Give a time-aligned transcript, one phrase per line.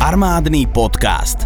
[0.00, 1.44] Armádny podcast.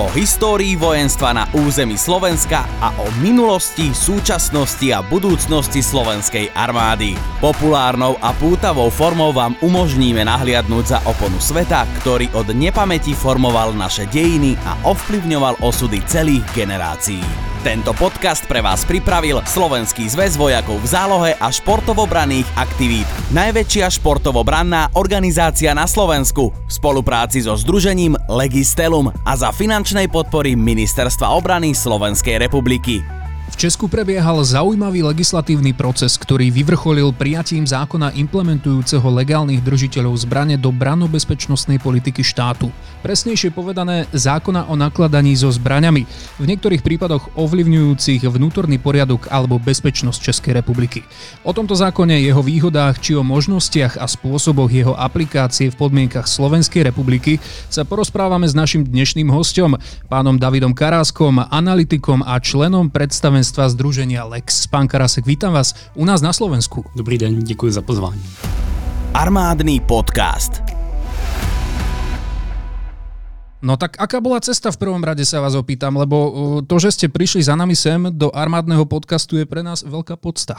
[0.00, 7.12] O histórii vojenstva na území Slovenska a o minulosti, súčasnosti a budúcnosti slovenskej armády.
[7.36, 14.08] Populárnou a pútavou formou vám umožníme nahliadnúť za oponu sveta, ktorý od nepamäti formoval naše
[14.08, 17.51] dejiny a ovplyvňoval osudy celých generácií.
[17.62, 23.06] Tento podcast pre vás pripravil Slovenský zväz vojakov v zálohe a športovobranných aktivít.
[23.30, 31.30] Najväčšia športovobranná organizácia na Slovensku v spolupráci so združením Legistelum a za finančnej podpory Ministerstva
[31.38, 32.98] obrany Slovenskej republiky.
[33.52, 40.74] V Česku prebiehal zaujímavý legislatívny proces, ktorý vyvrcholil prijatím zákona implementujúceho legálnych držiteľov zbrane do
[40.74, 42.74] branobezpečnostnej politiky štátu.
[43.02, 46.06] Presnejšie povedané zákona o nakladaní so zbraňami,
[46.38, 51.02] v niektorých prípadoch ovlivňujúcich vnútorný poriadok alebo bezpečnosť Českej republiky.
[51.42, 56.86] O tomto zákone, jeho výhodách či o možnostiach a spôsoboch jeho aplikácie v podmienkach Slovenskej
[56.86, 59.74] republiky sa porozprávame s našim dnešným hostom,
[60.06, 64.70] pánom Davidom Karáskom, analytikom a členom predstaven predstavenstva Združenia Lex.
[64.70, 66.84] Pán Karasek, vítam vás u nás na Slovensku.
[66.94, 68.22] Dobrý den, děkuji za pozvání.
[69.14, 70.81] Armádny podcast.
[73.62, 76.32] No tak aká bola cesta v prvom rade sa vás opýtam, lebo uh,
[76.66, 80.58] to, že ste prišli za nami sem do armádneho podcastu je pre nás veľká podsta.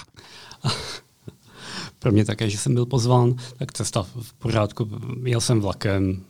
[2.00, 4.90] Pro mě také, že jsem byl pozván, tak cesta v pořádku.
[5.24, 6.24] Jel jsem vlakem,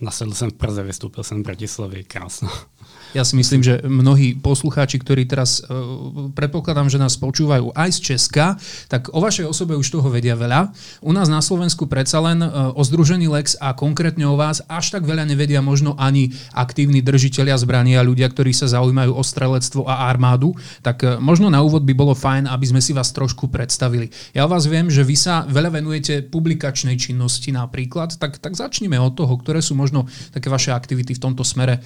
[0.00, 2.48] nasedl jsem v Praze, vystoupil jsem v Bratislavě, krásno.
[3.16, 7.98] Ja si myslím, že mnohí poslucháči, ktorí teraz uh, predpokladám, že nás počúvajú aj z
[8.12, 8.60] Česka,
[8.92, 10.76] tak o vašej osobe už toho vedia veľa.
[11.00, 14.92] U nás na Slovensku predsa len uh, o Združení Lex a konkrétne o vás až
[14.92, 19.88] tak veľa nevedia možno ani aktívni držiteľia zbraní a ľudia, ktorí sa zaujímajú o strelectvo
[19.88, 20.52] a armádu.
[20.84, 24.12] Tak uh, možno na úvod by bolo fajn, aby sme si vás trošku predstavili.
[24.36, 29.16] Ja vás viem, že vy sa veľa venujete publikačnej činnosti napríklad, tak, tak začnime od
[29.16, 31.80] toho, ktoré sú možno také vaše aktivity v tomto smere,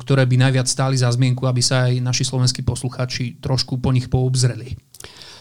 [0.00, 3.92] ktoré by najviac najviac stáli za zmienku, aby sa aj naši slovenskí posluchači trošku po
[3.92, 4.76] nich poobzreli?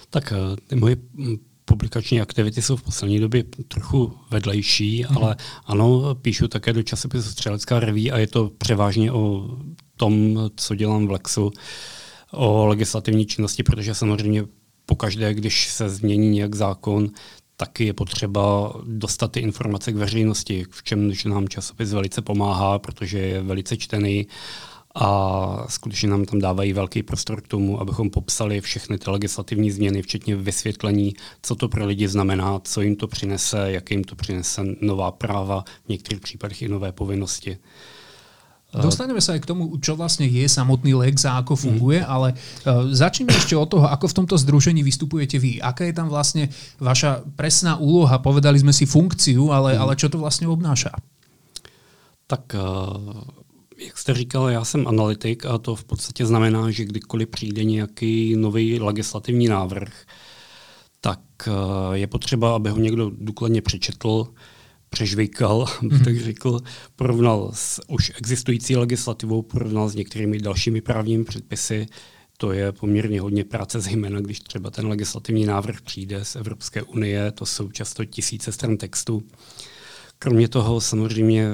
[0.09, 5.17] Tak eh, ty moje hm, publikační aktivity jsou v poslední době trochu vedlejší, mm.
[5.17, 9.57] ale ano, píšu také do časopisu Střelecká reví a je to převážně o
[9.97, 11.51] tom, co dělám v Lexu,
[12.31, 14.43] o legislativní činnosti, protože samozřejmě
[14.85, 17.09] pokaždé, když se změní nějak zákon,
[17.57, 23.19] taky je potřeba dostat ty informace k veřejnosti, v čemž nám časopis velice pomáhá, protože
[23.19, 24.27] je velice čtený
[24.95, 30.01] a skutečně nám tam dávají velký prostor k tomu, abychom popsali všechny ty legislativní změny,
[30.01, 34.61] včetně vysvětlení, co to pro lidi znamená, co jim to přinese, jak jim to přinese
[34.81, 37.57] nová práva, v některých případech i nové povinnosti.
[38.73, 42.09] Dostaneme sa aj k tomu, čo vlastne je samotný Lex a ako funguje, mm.
[42.09, 45.61] ale uh, začneme ešte od toho, ako v tomto združení vystupujete vy.
[45.61, 46.49] Aká je tam vlastne
[46.81, 48.17] vaša presná úloha?
[48.17, 49.81] Povedali sme si funkciu, ale, mm.
[49.81, 50.89] ale čo to vlastne obnáša?
[52.25, 53.42] Tak uh
[53.77, 58.35] jak jste říkal, já jsem analytik a to v podstatě znamená, že kdykoliv přijde nějaký
[58.35, 60.05] nový legislativní návrh,
[61.01, 61.51] tak eh,
[61.97, 64.33] je potřeba, aby ho někdo důkladně přečetl,
[64.89, 66.03] přežvejkal, abych mm-hmm.
[66.03, 66.59] tak řekl,
[66.95, 71.85] porovnal s už existující legislativou, porovnal s některými dalšími právními předpisy.
[72.37, 77.31] To je poměrně hodně práce, zejména když třeba ten legislativní návrh přijde z Evropské unie,
[77.31, 79.23] to jsou často tisíce stran textu.
[80.19, 81.47] Kromě toho samozřejmě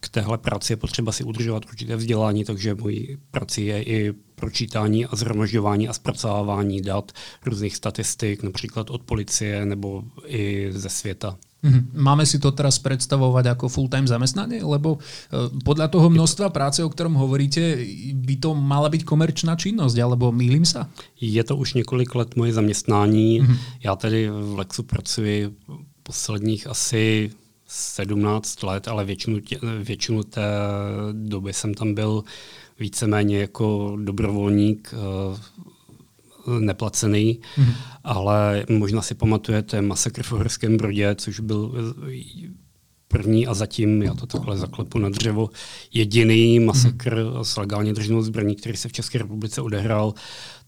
[0.00, 5.06] k téhle práci je potřeba si udržovat určité vzdělání, takže mojí prací je i pročítání
[5.06, 7.12] a zhromažďování a zpracovávání dat,
[7.46, 11.38] různých statistik, například od policie nebo i ze světa.
[11.62, 11.90] Mhm.
[12.06, 14.62] Máme si to teraz predstavovať ako full-time zamestnanie?
[14.62, 17.82] Lebo eh, podľa toho množstva práce, o ktorom hovoríte,
[18.14, 20.86] by to mala byť komerčná činnosť, alebo mýlim sa?
[21.18, 23.42] Je to už několik let moje zaměstnání.
[23.42, 23.56] Mm-hmm.
[23.82, 25.50] Já tedy v Lexu pracuji
[26.02, 27.30] posledních asi
[27.70, 30.42] 17 let, ale většinu, tě, většinu té
[31.12, 32.24] doby jsem tam byl
[32.78, 34.94] víceméně jako dobrovolník
[36.46, 37.74] uh, neplacený, mm-hmm.
[38.04, 41.72] ale možná si pamatujete Masakr v Horském Brodě, což byl
[43.08, 45.50] první a zatím, já to takhle zaklepu na dřevo,
[45.92, 47.40] jediný masakr mm-hmm.
[47.40, 50.14] s legálně drženou zbraní, který se v České republice odehrál.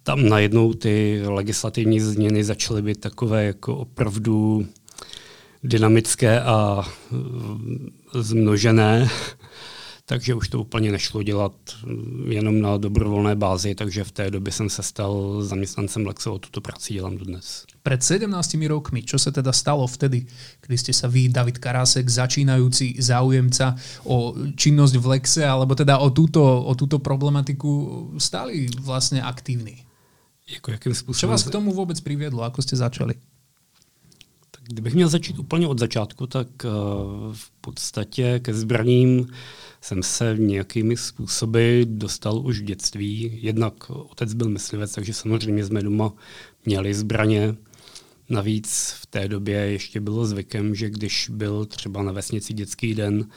[0.03, 4.67] Tam najednou ty legislativní změny začaly být takové jako opravdu
[5.62, 9.08] dynamické a e, zmnožené,
[10.06, 11.52] takže už to úplně nešlo dělat
[12.28, 16.60] jenom na dobrovolné bázi, takže v té době jsem se stal zaměstnancem Lexo a tuto
[16.60, 17.64] práci dělám dnes.
[17.82, 20.26] Před 17 rokmi, čo se teda stalo vtedy,
[20.60, 26.10] kdy jste se vy, David Karásek, začínající záujemca o činnosť v Lexe, alebo teda o
[26.10, 29.76] túto, o túto problematiku stali vlastně aktivní?
[30.52, 31.20] Jako jakým způsobem?
[31.20, 32.42] Čo vás k tomu vůbec přivedlo?
[32.42, 33.14] Ako jste začali?
[34.72, 36.49] Kdybych měl začít úplně od začátku, tak
[37.32, 39.28] v podstatě ke zbraním
[39.81, 43.38] jsem se nějakými způsoby dostal už v dětství.
[43.43, 46.12] Jednak otec byl myslivec, takže samozřejmě jsme doma
[46.67, 47.55] měli zbraně.
[48.28, 53.28] Navíc v té době ještě bylo zvykem, že když byl třeba na vesnici dětský den,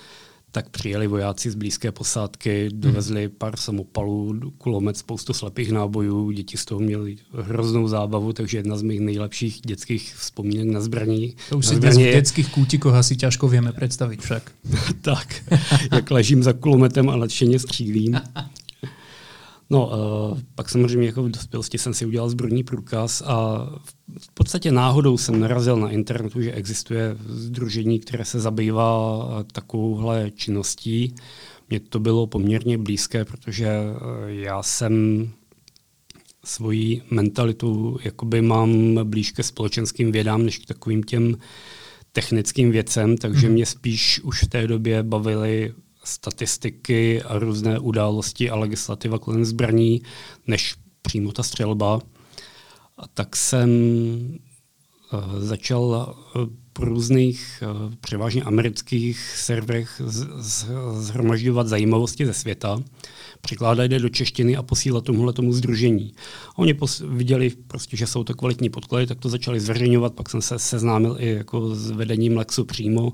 [0.54, 3.36] tak přijeli vojáci z blízké posádky, dovezli hmm.
[3.38, 8.82] pár samopalů, kulomet, spoustu slepých nábojů, děti z toho měli hroznou zábavu, takže jedna z
[8.82, 11.36] mých nejlepších dětských vzpomínek na zbraní.
[11.50, 14.52] To už si dnes v dětských kůtikoch asi těžko víme představit však.
[15.02, 15.44] tak,
[15.92, 18.22] jak ležím za kulometem a nadšeně střílím.
[19.70, 19.88] No,
[20.32, 23.68] uh, pak samozřejmě jako v dospělosti jsem si udělal zbrojní průkaz a
[24.20, 31.16] v podstatě náhodou jsem narazil na internetu, že existuje združení, které se zabývá takovouhle činností.
[31.70, 35.30] Mně to bylo poměrně blízké, protože uh, já jsem
[36.46, 41.38] svoji mentalitu jakoby mám blíž ke společenským vědám, než k takovým těm
[42.12, 43.54] technickým věcem, takže mm.
[43.54, 50.02] mě spíš už v té době bavily statistiky a různé události a legislativa kolem zbraní,
[50.48, 52.00] než přímo ta střelba.
[52.98, 53.70] A tak jsem
[55.14, 60.02] uh, začal uh, po různých, uh, převážně amerických serverech
[60.94, 62.82] zhromažďovat zajímavosti ze světa,
[63.42, 66.14] překládat je do češtiny a posílat tomuhle tomu združení.
[66.50, 70.30] A oni pos- viděli, prostě, že jsou to kvalitní podklady, tak to začali zveřejňovat, pak
[70.30, 73.14] jsem se seznámil i jako s vedením Lexu přímo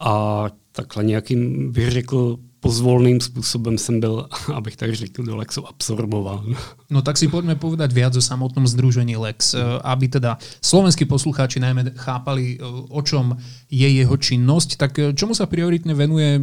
[0.00, 6.54] a takhle nějakým, bych řekl, pozvolným způsobem jsem byl, abych tak řekl, do Lexu absorbován.
[6.90, 11.58] No tak si pojďme povedať viac o samotnom združení Lex, eh, aby teda slovenskí poslucháči
[11.60, 13.34] najmä chápali, eh, o čom
[13.66, 16.38] je jeho činnosť, tak eh, čomu sa prioritne venuje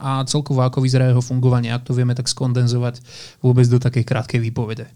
[0.00, 3.04] a celkovo ako vyzerá jeho fungovanie, ak to vieme tak skondenzovať
[3.44, 4.88] vôbec do takej krátkej výpovede.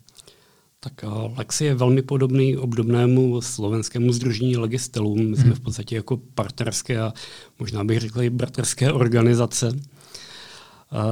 [0.84, 1.04] Tak
[1.36, 5.30] Lex je velmi podobný obdobnému slovenskému združení Legistelům.
[5.30, 7.12] My jsme v podstatě jako partnerské a
[7.58, 9.72] možná bych řekl i bratrské organizace.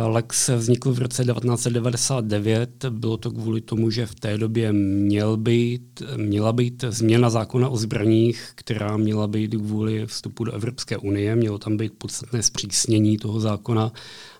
[0.07, 2.85] Lex vznikl v roce 1999.
[2.91, 7.77] Bylo to kvůli tomu, že v té době měl být, měla být změna zákona o
[7.77, 11.37] zbraních, která měla být kvůli vstupu do Evropské unie.
[11.37, 13.93] Mělo tam být podstatné zpřísnění toho zákona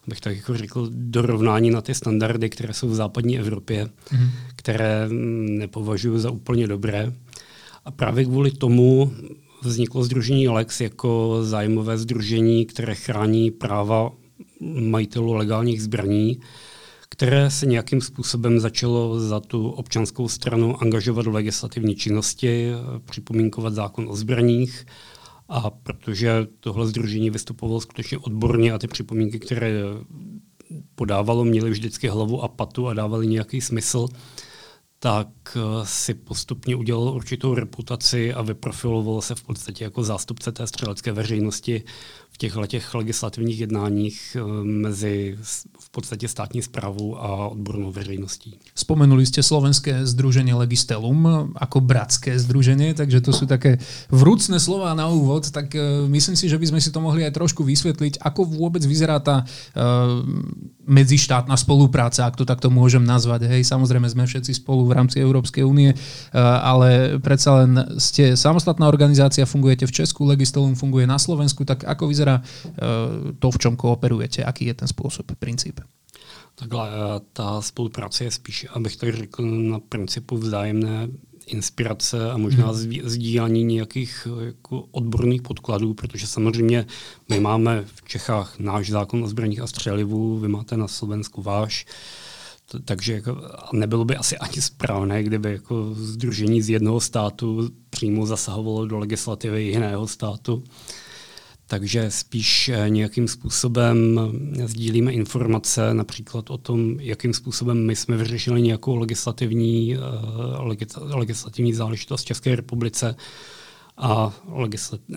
[0.07, 4.31] bych tak jako řekl, dorovnání na ty standardy, které jsou v západní Evropě, mm.
[4.63, 5.09] Které
[5.59, 7.13] nepovažuji za úplně dobré.
[7.85, 9.13] A právě kvůli tomu
[9.63, 14.13] vzniklo Združení Lex jako zájmové združení, které chrání práva
[14.81, 16.41] majitelů legálních zbraní,
[17.09, 22.73] které se nějakým způsobem začalo za tu občanskou stranu angažovat v legislativní činnosti,
[23.05, 24.87] připomínkovat zákon o zbraních
[25.49, 29.73] a protože tohle združení vystupovalo skutečně odborně a ty připomínky, které
[30.95, 34.09] podávalo, měly vždycky hlavu a patu a dávali nějaký smysl,
[35.03, 40.67] tak eh, si postupně udělal určitou reputaci a vyprofiloval se v podstatě jako zástupce té
[40.67, 41.83] střelecké veřejnosti
[42.33, 45.37] v těch legislativních jednáních eh, mezi
[45.79, 48.59] v podstatě státní zprávou a odbornou veřejností.
[48.75, 51.29] Spomenuli jste slovenské združení Legistelum
[51.61, 53.79] jako bratské združení, takže to jsou také
[54.11, 57.65] vrúcné slova na úvod, tak uh, myslím si, že bychom si to mohli aj trošku
[57.65, 60.25] vysvětlit, ako vůbec vyzerá ta uh,
[60.87, 63.47] medzištátna spolupráca, ak to takto môžem nazvať.
[63.47, 65.95] Hej, samozrejme sme všetci spolu v rámci Európskej únie,
[66.35, 72.11] ale predsa len ste samostatná organizácia, fungujete v Česku, Legistelum funguje na Slovensku, tak ako
[72.11, 74.45] vyzerá vyzerá eh, to, v čom kooperujete?
[74.45, 75.81] Aký je ten způsob, princip?
[76.55, 81.09] Takhle, eh, ta spolupráce je spíš, abych tak řekl, na principu vzájemné
[81.47, 83.01] inspirace a možná hmm.
[83.05, 86.87] sdílení nějakých eh, jako odborných podkladů, protože samozřejmě
[87.29, 91.87] my máme v Čechách náš zákon o zbraních a střelivu, vy máte na Slovensku váš,
[92.85, 93.37] takže jako,
[93.73, 99.63] nebylo by asi ani správné, kdyby jako združení z jednoho státu přímo zasahovalo do legislativy
[99.63, 100.65] jiného státu
[101.73, 108.17] takže spíš eh, nějakým způsobem eh, sdílíme informace například o tom, jakým způsobem my jsme
[108.17, 109.99] vyřešili nějakou legislativní, eh,
[111.01, 113.17] legislativní záležitost v České republice
[113.97, 114.35] a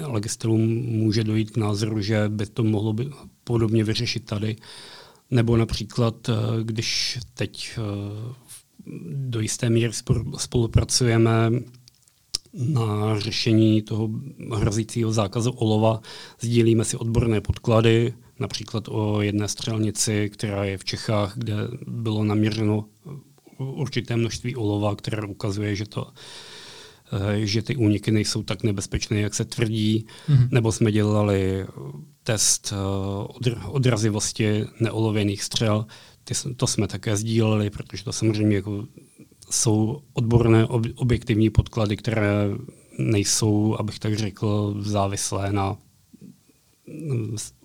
[0.02, 3.10] legislativům může dojít k názoru, že by to mohlo by
[3.44, 4.56] podobně vyřešit tady.
[5.32, 6.30] Nebo například,
[6.64, 7.80] když teď
[9.12, 9.92] do jisté míry
[10.38, 11.52] spolupracujeme
[12.56, 14.10] na řešení toho
[14.54, 16.02] hrozícího zákazu olova.
[16.40, 21.56] Sdílíme si odborné podklady, například o jedné střelnici, která je v Čechách, kde
[21.88, 22.86] bylo naměřeno
[23.58, 26.08] určité množství olova, které ukazuje, že to
[27.14, 30.48] eh, že ty úniky nejsou tak nebezpečné, jak se tvrdí, mm-hmm.
[30.52, 31.66] nebo jsme dělali
[32.24, 35.86] test eh, odrazivosti neolověných střel,
[36.24, 38.86] ty, to jsme také sdíleli, protože to samozřejmě jako
[39.50, 42.50] jsou odborné ob, objektivní podklady, které
[43.00, 45.78] nejsou, abych tak řekl, závislé na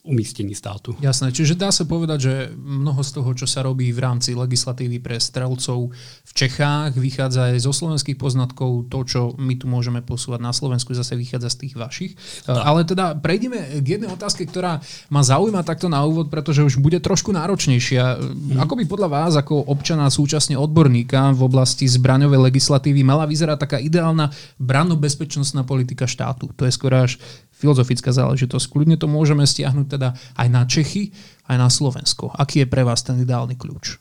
[0.00, 0.97] umístění státu.
[1.00, 4.97] Jasné, čiže dá sa povedať, že mnoho z toho, čo sa robí v rámci legislatívy
[4.97, 5.92] pre strelcov
[6.25, 10.97] v Čechách, vychádza aj zo slovenských poznatkov, to, čo my tu môžeme posúvať na Slovensku,
[10.97, 12.12] zase vychádza z tých vašich.
[12.49, 12.64] Tak.
[12.64, 14.80] Ale teda prejdeme k jednej otázke, ktorá
[15.12, 18.04] ma zaujíma takto na úvod, pretože už bude trošku náročnejšia.
[18.16, 18.57] Hmm.
[18.64, 23.76] Ako by podľa vás, ako občana súčasne odborníka v oblasti zbraňovej legislatívy, mala vyzerať taká
[23.76, 26.49] ideálna branno-bezpečnostná politika štátu?
[26.57, 27.21] To je skoro až
[27.61, 28.67] filozofická záležitosť.
[28.73, 31.12] Kľudne to môžeme stiahnuť teda aj na Čechy,
[31.45, 32.33] aj na Slovensko.
[32.33, 34.00] Aký je pre vás ten ideálny kľúč?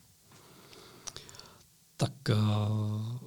[1.99, 3.19] Tak uh,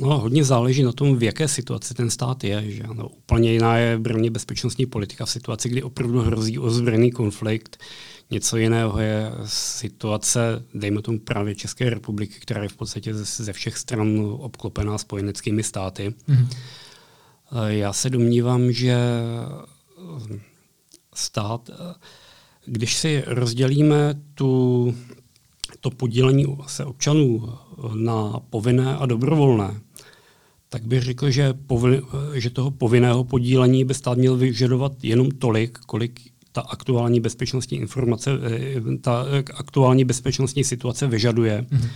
[0.00, 2.70] no, hodně záleží na tom, v jaké situaci ten stát je.
[2.70, 2.82] Že?
[2.92, 7.80] No, úplně jiná je brně bezpečnostní politika v situaci, kdy opravdu hrozí ozbrojený konflikt.
[8.30, 13.78] Něco jiného je situace, dejme tomu právě České republiky, která je v podstatě ze všech
[13.78, 16.14] stran obklopená spojeneckými státy.
[16.28, 16.48] Mm-hmm.
[17.66, 20.38] Já se domnívám, že eh,
[21.14, 21.94] stát, eh,
[22.66, 24.94] když si rozdělíme tu,
[25.80, 27.52] to podílení se občanů
[27.94, 29.80] na povinné a dobrovolné,
[30.68, 32.02] tak bych řekl, že, povin,
[32.34, 36.20] že toho povinného podílení by stát měl vyžadovat jenom tolik, kolik
[36.52, 41.66] ta aktuální bezpečnostní informace, eh, ta aktuální bezpečnostní situace vyžaduje.
[41.70, 41.88] Mm-hmm.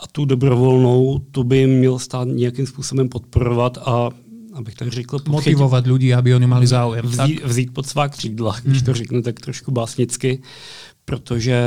[0.00, 4.10] A tu dobrovolnou, tu by měl stát nějakým způsobem podporovat a
[4.54, 7.06] abych tak řekl, podchytit, motivovat lidi, aby oni mali záujem.
[7.06, 8.86] Vzít, vzít pod svá křídla, když mm.
[8.86, 10.42] to řeknu tak trošku básnicky,
[11.04, 11.62] protože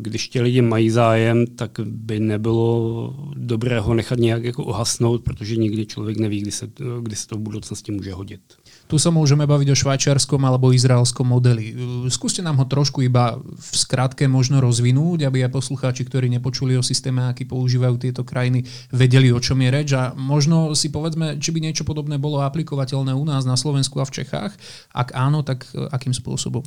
[0.00, 5.56] když ti lidi mají zájem, tak by nebylo dobré ho nechat nějak jako ohasnout, protože
[5.56, 6.68] nikdy člověk neví, kdy se,
[7.02, 8.40] kdy se to v budoucnosti může hodit.
[8.86, 11.74] Tu sa môžeme baviť o švajčiarskom alebo izraelskom modeli.
[12.06, 16.86] Skúste nám ho trošku iba v skratke možno rozvinúť, aby aj poslucháči, ktorí nepočuli o
[16.86, 18.62] systéme, aký používajú tieto krajiny,
[18.94, 23.10] vedeli, o čom je reč a možno si povedzme, či by niečo podobné bolo aplikovateľné
[23.10, 24.54] u nás na Slovensku a v Čechách.
[24.94, 26.62] Ak áno, tak akým spôsobom?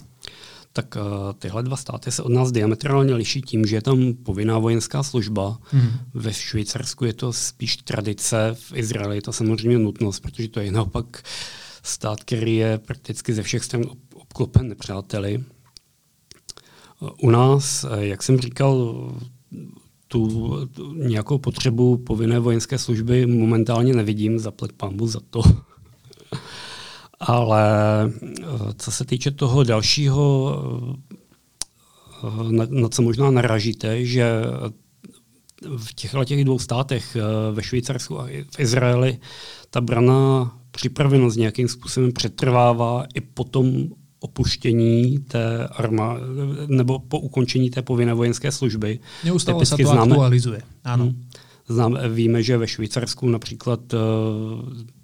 [0.74, 4.58] tak uh, tyhle dva státy se od nás diametrálně liší tím, že je tam povinná
[4.58, 5.58] vojenská služba.
[5.72, 5.90] Hmm.
[6.14, 10.72] Ve Švýcarsku je to spíš tradice, v Izraeli je to samozřejmě nutnost, protože to je
[10.72, 11.24] naopak
[11.89, 15.43] stát, který je prakticky ze všech stran obklopen nepřáteli.
[17.22, 18.96] U nás, jak jsem říkal,
[20.08, 25.41] tu, tu nějakou potřebu povinné vojenské služby momentálně nevidím, zaplet pámbu za to.
[27.19, 27.63] Ale
[28.77, 30.55] co se týče toho dalšího,
[32.51, 34.41] na, na co možná naražíte, že
[35.78, 37.18] v těchto těch dvou státech,
[37.51, 39.20] ve Švýcarsku a v Izraeli,
[39.70, 43.88] ta brana připravenost nějakým způsobem přetrvává i po tom
[44.20, 46.22] opuštění té armády,
[46.68, 49.00] nebo po ukončení té povinné vojenské služby.
[49.24, 50.62] Neustále se to známe, aktualizuje.
[50.84, 51.04] Ano.
[51.04, 51.24] Hmm.
[51.70, 53.98] Znám, víme, že ve Švýcarsku například eh,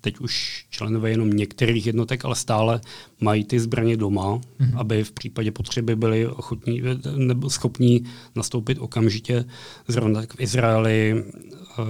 [0.01, 2.81] teď už členové jenom některých jednotek, ale stále
[3.21, 4.77] mají ty zbraně doma, mm-hmm.
[4.79, 6.81] aby v případě potřeby byli ochotní
[7.15, 8.05] nebo schopní
[8.35, 9.45] nastoupit okamžitě.
[9.87, 11.83] Zrovna tak v Izraeli eh,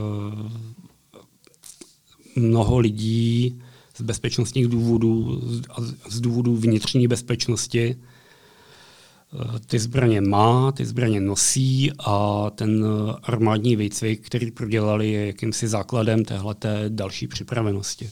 [2.35, 3.59] mnoho lidí
[3.97, 8.14] z bezpečnostních důvodů a z důvodů vnitřní bezpečnosti eh,
[9.67, 12.85] ty zbraně má, ty zbraně nosí a ten
[13.23, 18.09] armádní výcvik, který prodělali, je jakýmsi základem téhleté další připravenosti.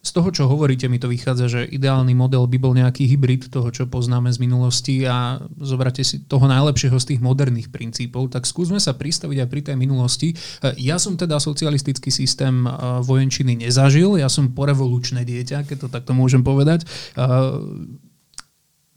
[0.00, 3.68] Z toho, čo hovoríte, mi to vychádza, že ideálny model by bol nejaký hybrid toho,
[3.68, 8.80] čo poznáme z minulosti a zobrate si toho najlepšieho z tých moderných princípov, tak skúsme
[8.80, 10.32] sa pristaviť aj pri tej minulosti.
[10.80, 12.72] Ja som teda socialistický systém eh,
[13.04, 16.88] vojenčiny nezažil, ja som porevolučné dieťa, keď to takto môžem povedať.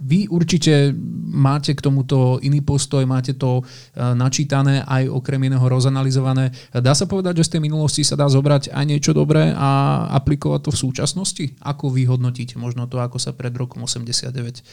[0.03, 0.91] Vy určite
[1.33, 6.51] máte k tomuto iný postoj, máte to eh, načítané, aj okrem iného rozanalizované.
[6.75, 10.61] Dá sa povedať, že z tej minulosti sa dá zobrať aj niečo dobré a aplikovať
[10.67, 11.45] to v súčasnosti?
[11.63, 14.63] Ako vy hodnotíte možno to, ako sa pred rokom 89 eh,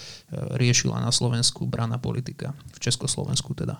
[0.59, 3.79] riešila na Slovensku brana politika, v Československu teda?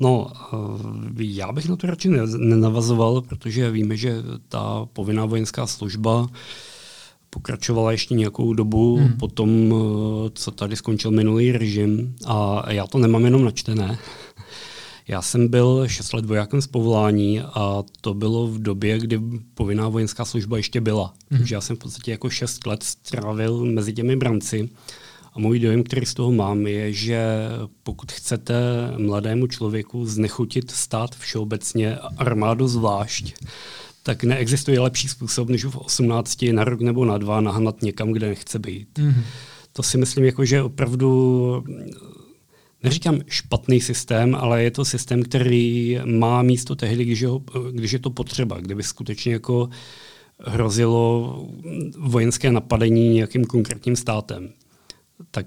[0.00, 6.28] No, eh, já bych na to radši nenavazoval, protože víme, že ta povinná vojenská služba
[7.36, 9.16] pokračovala ještě nějakou dobu hmm.
[9.16, 12.16] po tom, eh, co tady skončil minulý režim.
[12.26, 13.98] A já to nemám jenom načtené.
[15.08, 19.20] Já jsem byl 6 let vojákem z povolání a to bylo v době, kdy
[19.54, 21.14] povinná vojenská služba ještě byla.
[21.30, 21.38] Hmm.
[21.38, 24.68] Takže já jsem v podstatě jako 6 let strávil mezi těmi branci.
[25.32, 27.26] A můj dojem, který z toho mám, je, že
[27.82, 28.54] pokud chcete
[28.98, 33.34] mladému člověku znechutit stát všeobecně, armádu zvlášť,
[34.06, 38.28] tak neexistuje lepší způsob, než v 18 na rok nebo na dva nahnat někam, kde
[38.28, 38.98] nechce být.
[38.98, 39.22] Mm-hmm.
[39.72, 41.64] To si myslím, jako, že opravdu
[42.82, 47.28] neříkám špatný systém, ale je to systém, který má místo tehdy, když je,
[47.72, 49.68] když je to potřeba, kdyby skutečně jako
[50.38, 51.48] hrozilo
[51.98, 54.52] vojenské napadení nějakým konkrétním státem.
[55.30, 55.46] Tak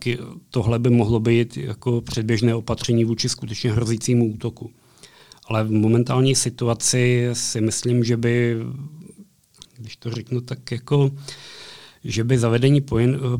[0.50, 4.72] tohle by mohlo být jako předběžné opatření vůči skutečně hrozícímu útoku.
[5.50, 8.58] Ale v momentální situaci si myslím, že by,
[9.78, 11.12] když to řeknu tak jako
[12.04, 12.80] že by zavedení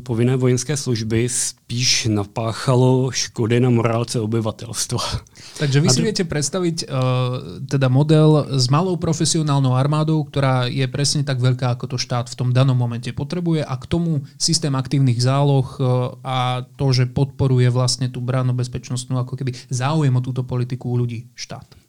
[0.04, 5.00] povinné vojenské služby spíš napáchalo škody na morálce obyvatelstva.
[5.56, 6.88] Takže vy si viete predstaviť uh,
[7.64, 12.36] teda model s malou profesionálnou armádou, ktorá je presne tak veľká, ako to štát v
[12.36, 17.72] tom danom momente potrebuje a k tomu systém aktívnych záloh uh, a to, že podporuje
[17.72, 21.79] vlastne tú bránu bezpečnostnú ako keby záujem o túto politiku u ľudí štát.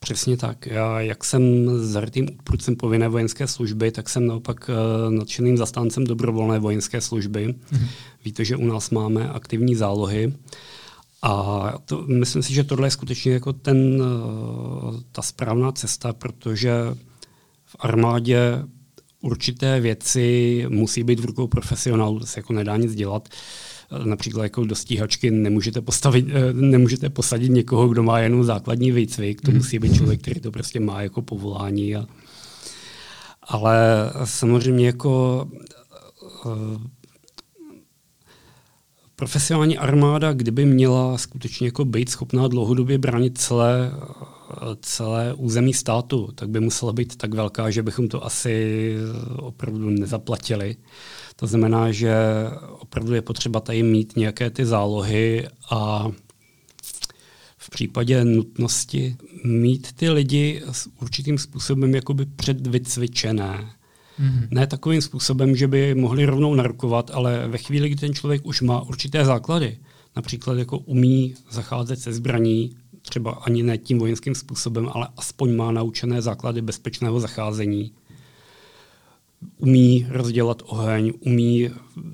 [0.00, 0.66] Přesně tak.
[0.66, 1.42] Já, jak jsem
[1.86, 7.48] zarytým odpůrcem povinné vojenské služby, tak jsem naopak uh, nadšeným zastáncem dobrovolné vojenské služby.
[7.48, 7.86] Mm-hmm.
[8.24, 10.34] Víte, že u nás máme aktivní zálohy.
[11.22, 16.72] A to, myslím si, že tohle je skutečně jako ten, uh, ta správná cesta, protože
[17.64, 18.64] v armádě
[19.20, 23.28] určité věci musí být v rukou profesionálů, to se jako nedá nic dělat.
[23.28, 23.69] Uh,
[24.04, 29.40] například jako do stíhačky nemůžete, postavit, eh, nemůžete posadit někoho, kdo má jenom základní výcvik,
[29.40, 29.58] to mhm.
[29.58, 31.96] musí být člověk, který to prostě má jako povolání.
[31.96, 32.06] A,
[33.42, 33.76] ale
[34.24, 35.48] samozřejmě jako
[36.44, 36.52] uh,
[39.16, 43.92] profesionální armáda, kdyby měla skutečně jako být schopná dlouhodobě bránit celé,
[44.80, 48.96] celé území státu, tak by musela být tak velká, že bychom to asi
[49.36, 50.76] opravdu nezaplatili.
[51.40, 52.14] To znamená, že
[52.78, 56.08] opravdu je potřeba tady mít nějaké ty zálohy a
[57.56, 63.70] v případě nutnosti mít ty lidi s určitým způsobem jakoby předvycvičené.
[64.20, 64.48] Mm-hmm.
[64.50, 68.60] Ne takovým způsobem, že by mohli rovnou narukovat, ale ve chvíli, kdy ten člověk už
[68.60, 69.78] má určité základy,
[70.16, 75.72] například jako umí zacházet se zbraní, třeba ani ne tím vojenským způsobem, ale aspoň má
[75.72, 77.92] naučené základy bezpečného zacházení,
[79.56, 81.70] umí rozdělat oheň, umí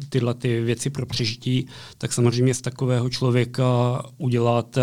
[0.09, 1.66] tyhle ty věci pro přežití,
[1.99, 4.83] tak samozřejmě z takového člověka uděláte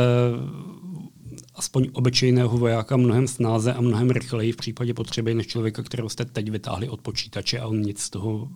[1.56, 6.26] aspoň obyčejného vojáka mnohem snáze a mnohem rychleji v případě potřeby, než člověka, kterého jste
[6.26, 8.50] teď vytáhli od počítače a on nic z toho,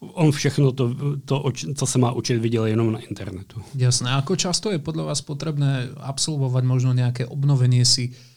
[0.00, 3.60] on všechno to, to co se má učit, viděl jenom na internetu.
[3.74, 4.10] Jasné.
[4.10, 8.35] Ako často je podle vás potřebné absolvovat možno nějaké obnovení si Eh,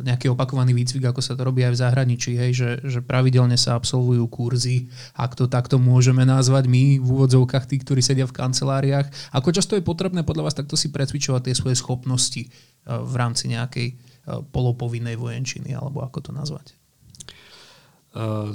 [0.00, 3.76] nejaký opakovaný výcvik, ako sa to robí aj v zahraničí, hej, že, že pravidelne sa
[3.76, 9.12] absolvujú kurzy, ak to takto môžeme nazvať my v úvodzovkách, tí, ktorí sedia v kanceláriách.
[9.36, 12.50] Ako často je potrebné podľa vás takto si precvičovať tie svoje schopnosti eh,
[12.88, 13.96] v rámci nejakej eh,
[14.48, 16.72] polopovinnej vojenčiny, alebo ako to nazvať?
[18.10, 18.50] Uh,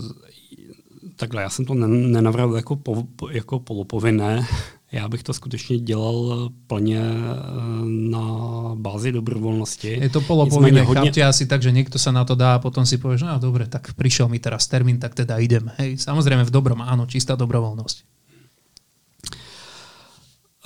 [1.16, 4.46] takhle, já jsem to nenavral jako, po, jako polopovinné.
[4.96, 7.12] Já bych to skutečně dělal plně eh,
[7.86, 8.22] na
[8.76, 9.98] bázi dobrovolnosti.
[10.02, 11.02] Je to polopovinné, hodně...
[11.02, 13.68] chápte asi tak, že někdo se na to dá a potom si povieš, no dobre,
[13.68, 15.72] tak přišel mi teraz termín, tak teda idem.
[15.78, 18.04] Hej, samozřejmě v dobrom, áno, čistá dobrovolnost.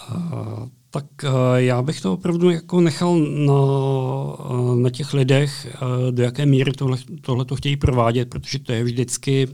[0.09, 5.77] Uh, tak uh, já bych to opravdu jako nechal na, uh, na těch lidech,
[6.11, 9.47] do jaké míry tohle, tohle to chtějí provádět, protože to je vždycky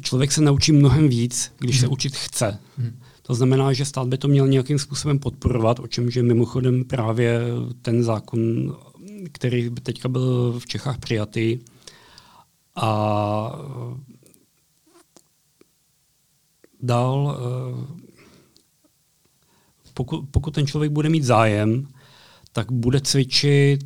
[0.00, 1.92] člověk se naučí mnohem víc, když se mhm.
[1.92, 2.58] učit chce.
[2.78, 3.00] Hmm.
[3.22, 7.40] To znamená, že stát by to měl nějakým způsobem podporovat, o čemž je mimochodem právě
[7.82, 8.40] ten zákon,
[9.32, 11.58] který by teďka byl v Čechách přijatý.
[12.76, 13.60] A
[16.80, 17.38] dál,
[19.94, 21.88] pokud, pokud ten člověk bude mít zájem,
[22.52, 23.84] tak bude cvičit,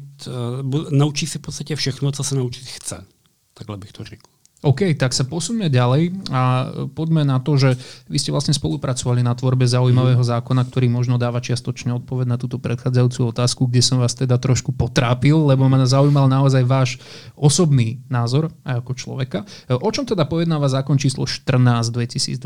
[0.90, 3.06] naučí se v podstatě všechno, co se naučit chce.
[3.54, 4.39] Takhle bych to řekl.
[4.60, 7.80] OK, tak sa posunme ďalej a poďme na to, že
[8.12, 12.60] vy ste vlastne spolupracovali na tvorbe zaujímavého zákona, ktorý možno dáva čiastočne odpoveď na túto
[12.60, 17.00] predchádzajúcu otázku, kde som vás teda trošku potrápil, lebo ma zaujímal naozaj váš
[17.40, 19.48] osobný názor aj ako človeka.
[19.80, 22.44] O čom teda pojednáva zákon číslo 14 2021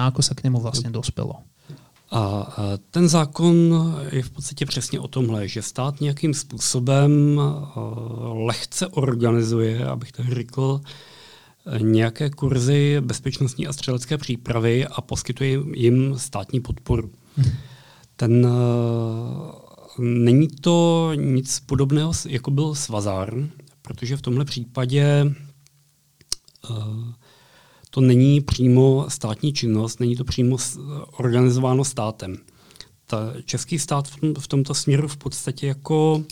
[0.00, 1.44] a ako sa k nemu vlastne dospelo?
[2.10, 2.48] A
[2.90, 3.54] ten zákon
[4.10, 7.40] je v podstatě přesně o tomhle, že stát nějakým způsobem
[8.48, 10.80] lehce organizuje, abych tak řekl,
[11.78, 17.10] nějaké kurzy bezpečnostní a střelecké přípravy a poskytuje jim státní podporu.
[17.36, 17.52] Hmm.
[18.16, 23.34] Ten, uh, není to nic podobného, jako byl Svazár,
[23.82, 25.34] protože v tomhle případě
[26.70, 26.76] uh,
[27.90, 30.56] to není přímo státní činnost, není to přímo
[31.12, 32.36] organizováno státem.
[33.06, 36.24] Ta český stát v, tom, v tomto směru v podstatě jako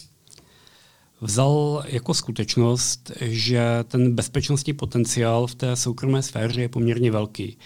[1.20, 7.58] vzal jako skutečnost, že ten bezpečnostní potenciál v té soukromé sféře je poměrně velký.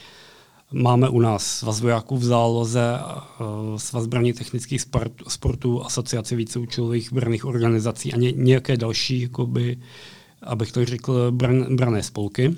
[0.73, 4.87] Máme u nás svaz vojáků v záloze, eh, svaz zbraní technických
[5.29, 9.79] sportů, asociaci víceúčelových braných organizací a ně, nějaké další jakoby,
[10.43, 12.49] abych to řekl, bran, brané spolky.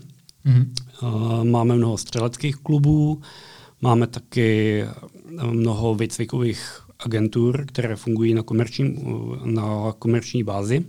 [0.46, 1.50] Mm-hmm.
[1.50, 3.22] Máme mnoho střeleckých klubů,
[3.80, 4.84] máme taky
[5.50, 9.04] mnoho výcvikových agentur, které fungují na komerční,
[9.44, 10.84] na komerční bázi.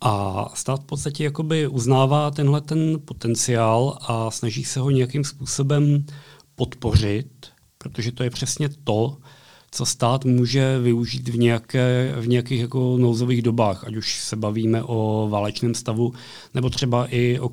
[0.00, 6.06] A stát v podstatě jakoby uznává tenhle ten potenciál a snaží se ho nějakým způsobem
[6.54, 7.46] podpořit,
[7.78, 9.18] protože to je přesně to,
[9.70, 14.82] co stát může využít v, nějaké, v nějakých jako nouzových dobách, ať už se bavíme
[14.82, 16.12] o válečném stavu,
[16.54, 17.50] nebo třeba i o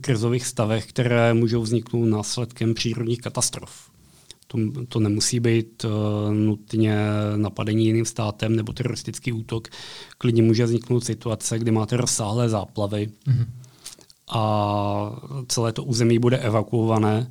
[0.00, 3.95] krizových stavech, které můžou vzniknout následkem přírodních katastrof.
[4.46, 5.90] To, to nemusí být uh,
[6.34, 6.98] nutně
[7.36, 9.68] napadení jiným státem nebo teroristický útok.
[10.18, 13.46] Klidně může vzniknout situace, kdy máte rozsáhlé záplavy mm-hmm.
[14.30, 17.30] a celé to území bude evakuované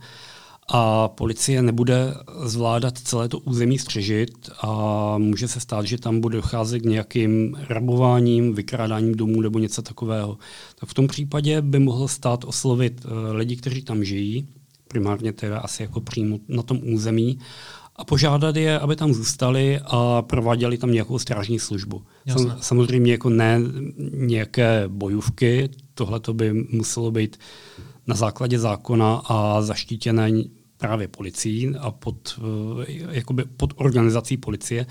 [0.67, 6.35] a policie nebude zvládat celé to území střežit a může se stát, že tam bude
[6.37, 10.37] docházet k nějakým rabováním, vykrádáním domů nebo něco takového.
[10.79, 14.47] Tak v tom případě by mohl stát oslovit uh, lidi, kteří tam žijí,
[14.87, 17.39] primárně teda asi jako přímo na tom území,
[17.95, 22.03] a požádat je, aby tam zůstali a prováděli tam nějakou strážní službu.
[22.27, 23.59] Sam, samozřejmě jako ne
[24.13, 27.37] nějaké bojůvky, tohle to by muselo být
[28.07, 30.31] na základě zákona a zaštítěné
[30.77, 32.39] právě policií a pod,
[32.83, 34.85] eh, jakoby pod organizací policie.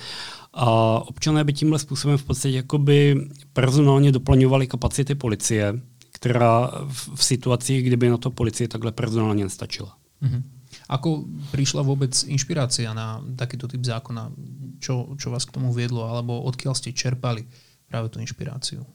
[0.52, 5.80] A občané by tímhle způsobem v podstatě jakoby personálně doplňovali kapacity policie,
[6.24, 9.96] která v, v situacích, kdyby na to policie takhle personálně nestačila.
[10.22, 10.42] Mm-hmm.
[10.88, 14.32] Ako prišla vôbec inšpirácia na takýto typ zákona?
[14.80, 16.08] Čo, čo vás k tomu viedlo?
[16.08, 17.44] Alebo odkiaľ ste čerpali
[17.88, 18.88] práve tú inšpiráciu?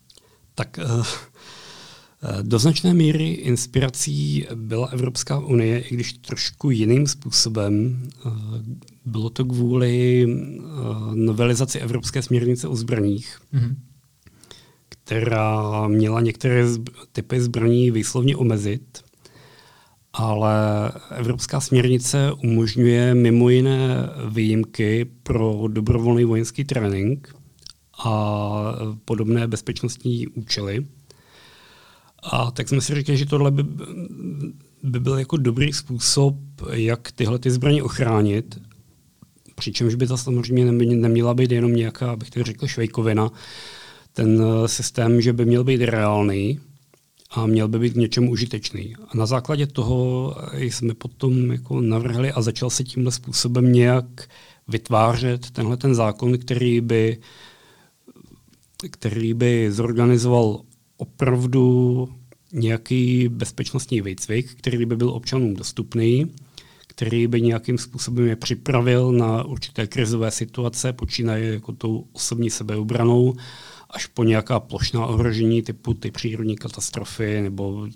[0.57, 1.05] Tak uh,
[2.41, 8.03] do značné míry inspirací byla Evropská unie, i když trošku jiným způsobem.
[8.25, 8.33] Uh,
[9.05, 10.25] bylo to kvůli
[11.13, 13.39] novelizaci Evropské směrnice o zbraních.
[13.53, 13.88] Mm-hmm
[14.89, 16.65] která měla některé
[17.11, 19.03] typy zbraní výslovně omezit,
[20.13, 27.35] ale Evropská směrnice umožňuje mimo jiné výjimky pro dobrovolný vojenský trénink
[28.05, 28.75] a
[29.05, 30.85] podobné bezpečnostní účely.
[32.23, 33.63] A tak jsme si řekli, že tohle by,
[34.83, 36.35] by byl jako dobrý způsob,
[36.71, 38.59] jak tyhle ty zbraně ochránit,
[39.55, 43.31] přičemž by to samozřejmě neměla být jenom nějaká, abych to řekl, švejkovina,
[44.13, 46.59] ten eh, systém, že by měl být reálný
[47.31, 48.95] a měl by být k něčemu užitečný.
[49.07, 54.29] A na základě toho jsme potom jako navrhli a začal se tímhle způsobem nějak
[54.67, 57.17] vytvářet tenhle ten zákon, který by,
[58.91, 60.61] který by zorganizoval
[60.97, 62.09] opravdu
[62.53, 66.31] nějaký bezpečnostní výcvik, který by byl občanům dostupný,
[66.87, 73.35] který by nějakým způsobem je připravil na určité krizové situace, počínaje jako tou osobní sebeobranou
[73.89, 77.87] až po nějaká plošná ohrožení typu ty přírodní katastrofy nebo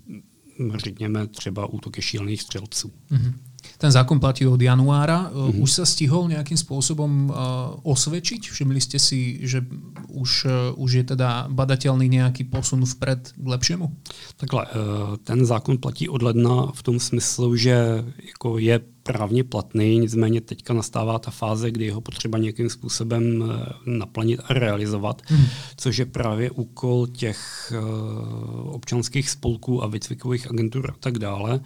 [0.75, 2.91] řekněme třeba útoky šílených střelců.
[3.11, 3.33] Mm-hmm.
[3.77, 5.31] Ten zákon platí od januára.
[5.33, 5.61] Mm-hmm.
[5.61, 7.35] Už se stihl nějakým způsobem uh,
[7.83, 8.41] osvědčit?
[8.41, 9.65] Všimli jste si, že
[10.07, 10.51] už, uh,
[10.83, 13.97] už je teda badatelný nějaký posun vpred k lepšímu?
[14.37, 19.99] Takhle, uh, ten zákon platí od ledna v tom smyslu, že jako je právně platný,
[19.99, 25.45] nicméně teďka nastává ta fáze, kdy jeho potřeba nějakým způsobem eh, naplnit a realizovat, hmm.
[25.77, 31.59] což je právě úkol těch uh, občanských spolků a výcvikových agentur a tak dále.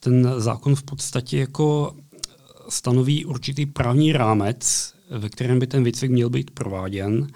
[0.00, 1.94] Ten zákon v podstatě jako
[2.68, 7.26] stanoví určitý právní rámec, ve kterém by ten výcvik měl být prováděn.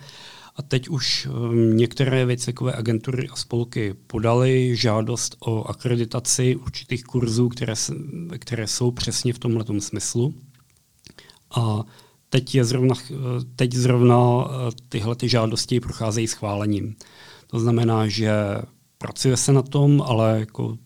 [0.60, 7.48] A teď už um, některé výcvikové agentury a spolky podaly žádost o akreditaci určitých kurzů,
[7.48, 7.74] které,
[8.38, 10.34] které jsou přesně v tomhle smyslu.
[11.56, 11.84] A
[12.30, 12.94] teď, je zrovna,
[13.56, 14.44] teď zrovna uh,
[14.88, 16.96] tyhle ty žádosti procházejí schválením.
[17.46, 18.32] To znamená, že
[18.98, 20.78] pracuje se na tom, ale jako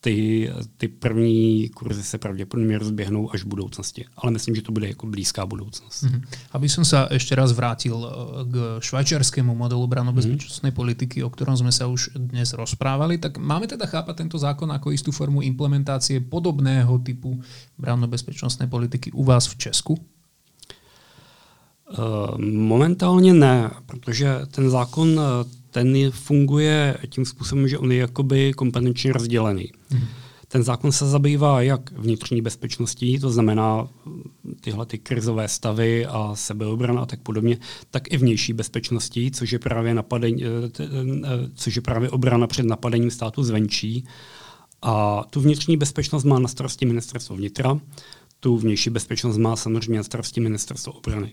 [0.00, 4.04] ty, ty první kurzy se pravděpodobně rozběhnou až v budoucnosti.
[4.16, 6.04] Ale myslím, že to bude jako blízká budoucnost.
[6.04, 6.20] Mm-hmm.
[6.52, 8.10] Aby som sa ešte raz vrátil eh,
[8.48, 10.80] k švajčiarskému modelu branobezpečnostnej mm-hmm.
[10.80, 14.88] politiky, o ktorom sme sa už dnes rozprávali, tak máme teda chápať tento zákon ako
[14.96, 17.36] istú formu implementácie podobného typu
[17.76, 20.00] branobezpečnostnej politiky u vás v Česku?
[21.90, 28.52] Uh, momentálně ne, protože ten zákon eh, ten funguje tím způsobem, že on je jakoby
[28.52, 29.72] kompetenčně rozdělený.
[29.90, 30.06] Hmm.
[30.48, 33.88] Ten zákon se zabývá jak vnitřní bezpečností, to znamená
[34.60, 37.58] tyhle ty krizové stavy a sebeobrana a tak podobně,
[37.90, 40.48] tak i vnější bezpečností, což je právě, napadení, eh,
[40.80, 40.88] eh,
[41.54, 44.04] což je právě obrana před napadením státu zvenčí.
[44.82, 47.80] A tu vnitřní bezpečnost má na starosti ministerstvo vnitra,
[48.40, 51.32] tu vnější bezpečnost má samozřejmě na starosti ministerstvo obrany.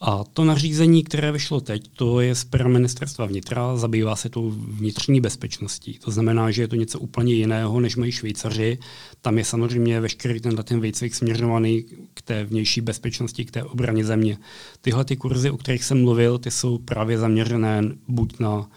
[0.00, 4.50] A to nařízení, které vyšlo teď, to je z pera ministerstva vnitra, zabývá se tou
[4.50, 5.98] vnitřní bezpečností.
[6.04, 8.78] To znamená, že je to něco úplně jiného, než mají Švýcaři.
[9.22, 14.04] Tam je samozřejmě veškerý ten ten výcvik směřovaný k té vnější bezpečnosti, k té obraně
[14.04, 14.38] země.
[14.80, 18.70] Tyhle ty kurzy, o kterých jsem mluvil, ty jsou právě zaměřené buď na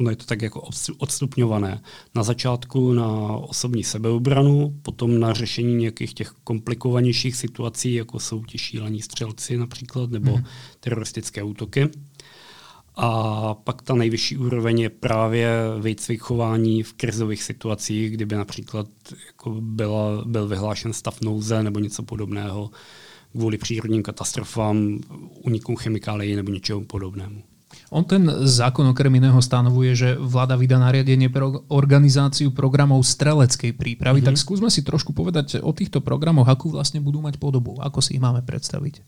[0.00, 1.82] ono je to tak jako odstupňované.
[2.14, 8.58] Na začátku na osobní sebeobranu, potom na řešení nějakých těch komplikovanějších situací, jako jsou ti
[8.58, 10.44] šílení střelci například, nebo hmm.
[10.80, 11.88] teroristické útoky.
[12.96, 15.50] A pak ta nejvyšší úroveň je právě
[15.82, 18.86] výcvik chování v krizových situacích, kdyby například
[19.26, 22.70] jako byla, byl vyhlášen stav nouze nebo něco podobného
[23.32, 24.98] kvůli přírodním katastrofám,
[25.44, 27.42] unikům chemikálií nebo něčemu podobnému.
[27.90, 34.22] On ten zákon okrem iného stanovuje, že vláda vydá nariadenie pre organizáciu programov streleckej prípravy.
[34.22, 34.30] Mm-hmm.
[34.30, 38.14] Tak skúsme si trošku povedať o týchto programoch, akú vlastne budú mať podobu, ako si
[38.14, 39.02] ich máme představit.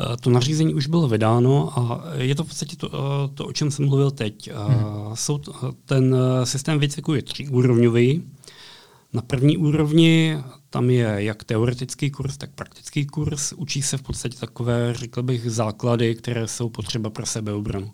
[0.00, 3.52] Eh, to nařízení už bylo vydáno a je to v podstatě to, eh, to o
[3.52, 4.50] čem jsem mluvil teď.
[4.52, 5.40] Hmm.
[5.84, 8.22] ten systém výcviku je tříúrovňový.
[9.12, 10.38] Na první úrovni
[10.70, 13.52] tam je jak teoretický kurz, tak praktický kurz.
[13.52, 17.92] Učí se v podstatě takové, řekl bych, základy, které jsou potřeba pro sebeobranu.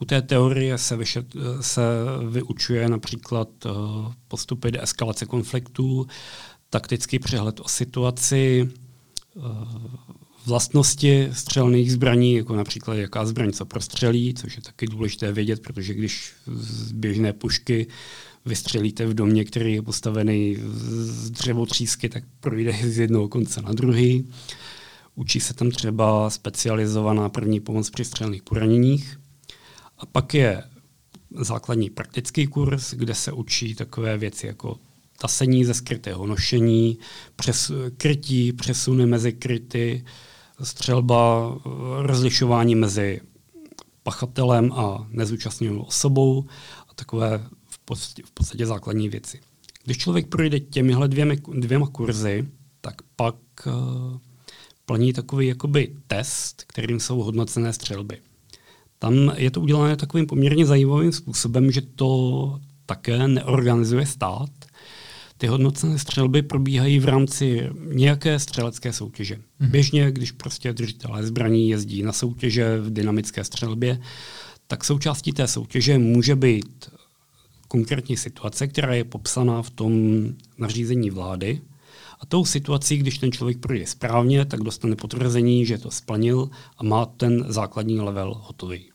[0.00, 1.26] U té teorie se, vyšet,
[1.60, 1.82] se
[2.30, 3.70] vyučuje například eh,
[4.28, 6.06] postupy deeskalace konfliktů,
[6.70, 8.68] taktický přehled o situaci,
[9.36, 9.40] eh,
[10.46, 15.94] vlastnosti střelných zbraní, jako například jaká zbraň co prostřelí, což je taky důležité vědět, protože
[15.94, 17.86] když z běžné pušky
[18.48, 24.28] vystřelíte v domě, který je postavený z dřevotřísky, tak projde z jednoho konce na druhý.
[25.14, 29.20] Učí se tam třeba specializovaná první pomoc při střelných poraněních.
[29.98, 30.62] A pak je
[31.40, 34.76] základní praktický kurz, kde se učí takové věci jako
[35.18, 36.98] tasení ze skrytého nošení,
[37.36, 40.04] přes, krytí, přesuny mezi kryty,
[40.62, 41.54] střelba,
[41.98, 43.20] rozlišování mezi
[44.02, 46.44] pachatelem a nezúčastněnou osobou
[46.88, 47.48] a takové
[48.24, 49.40] v podstatě základní věci.
[49.84, 52.48] Když člověk projde těmihle dvěmi, dvěma kurzy,
[52.80, 53.34] tak pak
[53.66, 53.72] uh,
[54.84, 58.18] plní takový jakoby test, kterým jsou hodnocené střelby.
[58.98, 64.50] Tam je to udělané takovým poměrně zajímavým způsobem, že to také neorganizuje stát.
[65.38, 69.36] Ty hodnocené střelby probíhají v rámci nějaké střelecké soutěže.
[69.36, 69.70] Mm-hmm.
[69.70, 74.00] Běžně, když prostě držitelé zbraní jezdí na soutěže v dynamické střelbě,
[74.66, 76.90] tak součástí té soutěže může být
[77.68, 79.92] konkrétní situace, která je popsaná v tom
[80.58, 81.60] nařízení vlády.
[82.20, 86.84] A tou situací, když ten člověk projde správně, tak dostane potvrzení, že to splnil a
[86.84, 88.90] má ten základní level hotový.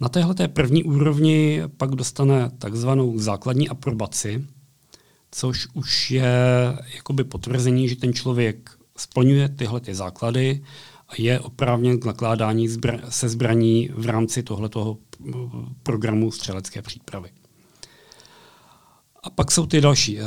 [0.00, 4.44] Na téhle první úrovni pak dostane takzvanou základní aprobaci,
[5.30, 6.34] což už je
[6.94, 10.62] jakoby potvrzení, že ten člověk splňuje tyhle ty základy
[11.08, 14.98] a je oprávněn k nakládání zbra- se zbraní v rámci tohletoho
[15.82, 17.30] programu střelecké přípravy.
[19.26, 20.24] A pak jsou ty další, eh,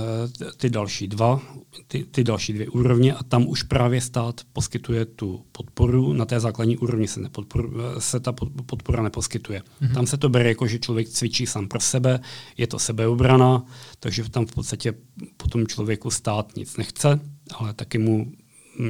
[0.58, 1.42] ty další dva,
[1.88, 6.14] ty, ty další dvě úrovně a tam už právě stát poskytuje tu podporu.
[6.14, 8.32] Na té základní úrovni se, nepodpor, eh, se ta
[8.66, 9.62] podpora neposkytuje.
[9.82, 9.94] Mm-hmm.
[9.94, 12.20] Tam se to bere jako, že člověk cvičí sám pro sebe,
[12.58, 13.66] je to sebeobrana,
[14.00, 14.94] takže tam v podstatě
[15.38, 17.20] potom člověku stát nic nechce,
[17.56, 18.32] ale taky mu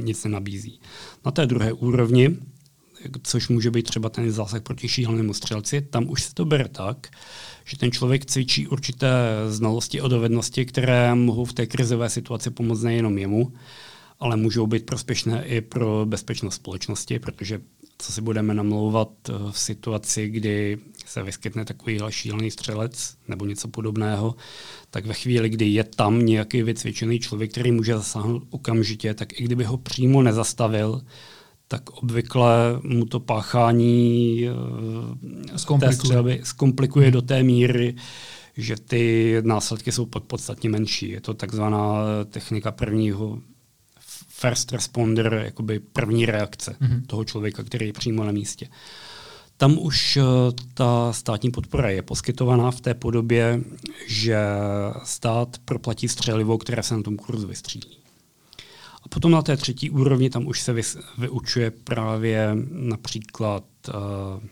[0.02, 0.80] nic nenabízí.
[1.24, 2.36] Na té druhé úrovni
[3.22, 7.06] což může být třeba ten zásah proti šílenému střelci, tam už se to bere tak,
[7.64, 9.10] že ten člověk cvičí určité
[9.48, 13.52] znalosti a dovednosti, které mohou v té krizové situaci pomoct nejenom jemu,
[14.20, 17.60] ale můžou být prospěšné i pro bezpečnost společnosti, protože
[17.98, 23.68] co si budeme namlouvat eh, v situaci, kdy se vyskytne takový šílený střelec nebo něco
[23.68, 24.34] podobného,
[24.90, 29.44] tak ve chvíli, kdy je tam nějaký vycvičený člověk, který může zasáhnout okamžitě, tak i
[29.44, 31.02] kdyby ho přímo nezastavil,
[31.70, 37.94] tak obvykle mu to páchání eh, zkomplikuje, střelby zkomplikuje do té míry,
[38.56, 41.08] že ty následky jsou pod podstatně menší.
[41.08, 41.94] Je to takzvaná
[42.30, 43.38] technika prvního
[44.28, 47.02] first responder, jakoby první reakce hmm.
[47.02, 48.68] toho člověka, který je přímo na místě.
[49.56, 50.22] Tam už eh,
[50.74, 53.60] ta státní podpora je poskytovaná v té podobě,
[54.06, 54.38] že
[55.04, 57.99] stát proplatí střelivo, které se na tom kurzu vystřílí.
[59.14, 60.74] Potom na té třetí úrovni tam už se
[61.18, 64.44] vyučuje právě například, uh,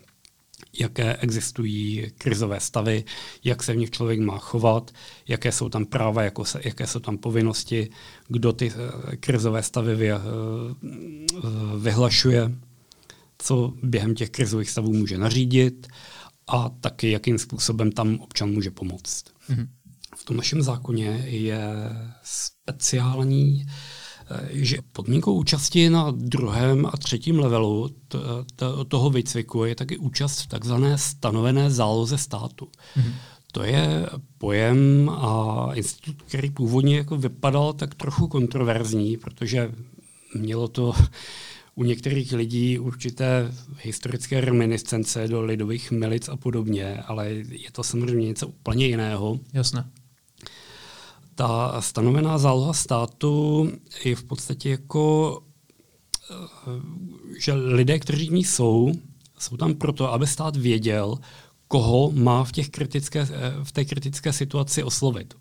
[0.80, 3.04] jaké existují krizové stavy,
[3.44, 4.90] jak se v nich člověk má chovat,
[5.28, 7.90] jaké jsou tam práva, jako jaké jsou tam povinnosti,
[8.28, 8.74] kdo ty uh,
[9.20, 10.18] krizové stavy vy, uh,
[11.78, 12.52] vyhlašuje,
[13.38, 15.86] co během těch krizových stavů může nařídit
[16.46, 19.24] a taky, jakým způsobem tam občan může pomoct.
[19.50, 19.68] Mm-hmm.
[20.16, 21.60] V tom našem zákoně je
[22.22, 23.72] speciální uh,
[24.50, 28.18] že podmínkou účasti na druhém a třetím levelu t-
[28.56, 32.68] t- toho výcviku je taky účast v takzvané stanovené záloze státu.
[32.96, 33.12] Mm-hmm.
[33.52, 34.06] To je
[34.38, 39.72] pojem a institut, který původně jako vypadal tak trochu kontroverzní, protože
[40.34, 40.92] mělo to
[41.74, 48.26] u některých lidí určité historické reminiscence do lidových milic a podobně, ale je to samozřejmě
[48.26, 49.40] něco úplně jiného.
[49.52, 49.84] Jasné.
[51.38, 53.70] Ta stanovená záloha státu
[54.04, 55.38] je v podstatě jako,
[56.30, 56.34] eh,
[57.38, 58.92] že lidé, kteří v ní jsou,
[59.38, 61.18] jsou tam proto, aby stát věděl,
[61.68, 65.34] koho má v, těch kritické, eh, v té kritické situaci oslovit.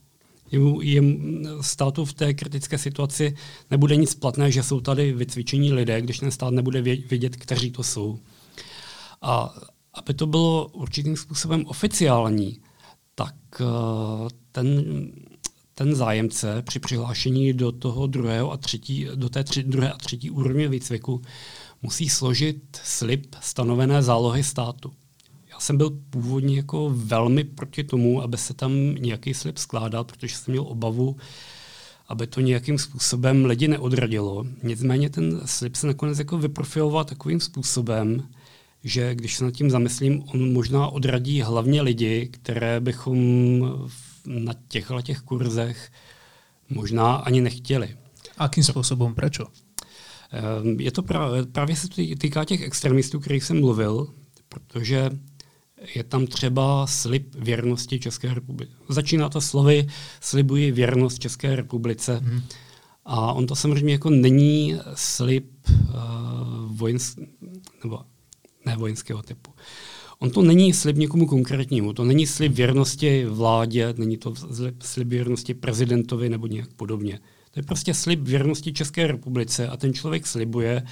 [0.51, 3.35] Jemu, jem, státu v té kritické situaci
[3.71, 7.83] nebude nic platné, že jsou tady vycvičení lidé, když ten stát nebude vědět, kteří to
[7.83, 8.19] jsou.
[9.21, 9.55] A
[9.93, 12.61] aby to bylo určitým způsobem oficiální,
[13.15, 13.65] tak eh,
[14.51, 14.83] ten,
[15.77, 20.29] ten zájemce při přihlášení do toho druhého a třetí, do té tři, druhé a třetí
[20.29, 21.21] úrovně výcviku
[21.81, 24.91] musí složit slib stanovené zálohy státu.
[25.49, 30.35] Já jsem byl původně jako velmi proti tomu, aby se tam nějaký slib skládal, protože
[30.35, 31.15] jsem měl obavu,
[32.07, 34.45] aby to nějakým způsobem lidi neodradilo.
[34.63, 38.27] Nicméně ten slib se nakonec jako vyprofiloval takovým způsobem,
[38.83, 43.17] že když se nad tím zamyslím, on možná odradí hlavně lidi, které bychom
[44.27, 45.91] na těchto těch kurzech
[46.69, 47.95] možná ani nechtěli.
[48.37, 49.15] Akým způsobem?
[49.15, 49.39] Proč?
[49.39, 51.87] Ehm, je to právě, právě se
[52.19, 54.13] týká těch extremistů, kterých jsem mluvil,
[54.49, 55.09] protože
[55.95, 58.71] je tam třeba slib věrnosti České republice.
[58.89, 59.87] Začíná to slovy
[60.21, 62.19] slibuji věrnost České republice.
[62.23, 62.41] Hmm.
[63.05, 65.97] A on to samozřejmě jako není slib uh,
[66.77, 67.19] vojensk,
[67.83, 67.99] nebo
[68.65, 69.51] ne vojenského typu.
[70.19, 74.33] On to není slib někomu konkrétnímu, to není slib věrnosti vládě, není to
[74.79, 77.19] slib věrnosti prezidentovi nebo nějak podobně.
[77.51, 80.83] To je prostě slib věrnosti České republice a ten člověk slibuje,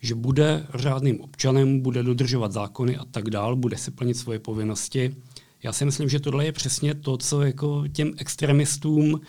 [0.00, 5.14] že bude řádným občanem, bude dodržovat zákony a tak dál, bude si plnit svoje povinnosti.
[5.62, 9.20] Já si myslím, že tohle je přesně to, co jako těm extremistům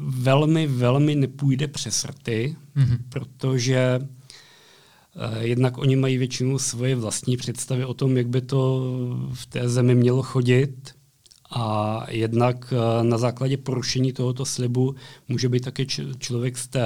[0.00, 2.98] velmi, velmi nepůjde přes rty, mm-hmm.
[3.08, 4.00] protože
[5.40, 8.82] jednak oni mají většinu svoje vlastní představy o tom, jak by to
[9.32, 10.94] v té zemi mělo chodit
[11.50, 14.94] a jednak eh, na základě porušení tohoto slibu
[15.28, 15.86] může být taky
[16.18, 16.84] člověk z té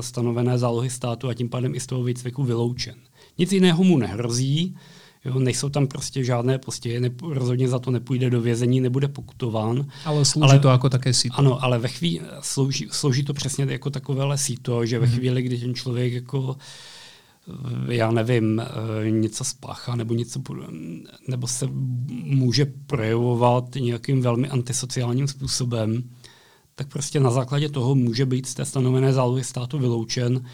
[0.00, 2.94] stanovené zálohy státu a tím pádem i z toho výcviku vyloučen.
[3.38, 4.76] Nic jiného mu nehrozí,
[5.24, 9.86] Jo, nejsou tam prostě žádné postihy, ne, rozhodně za to nepůjde do vězení, nebude pokutován.
[10.04, 11.38] Ale slouží ale, to jako také síto.
[11.38, 15.16] Ano, ale ve chvíli, slouží, slouží to přesně jako takovéhle síto, že ve mhm.
[15.16, 16.56] chvíli, kdy ten člověk jako
[17.88, 20.40] já nevím, eh, něco spáchá nebo něco,
[21.28, 21.68] nebo se
[22.24, 26.10] může projevovat nějakým velmi antisociálním způsobem,
[26.74, 30.44] tak prostě na základě toho může být z té stanovené zálohy státu vyloučen,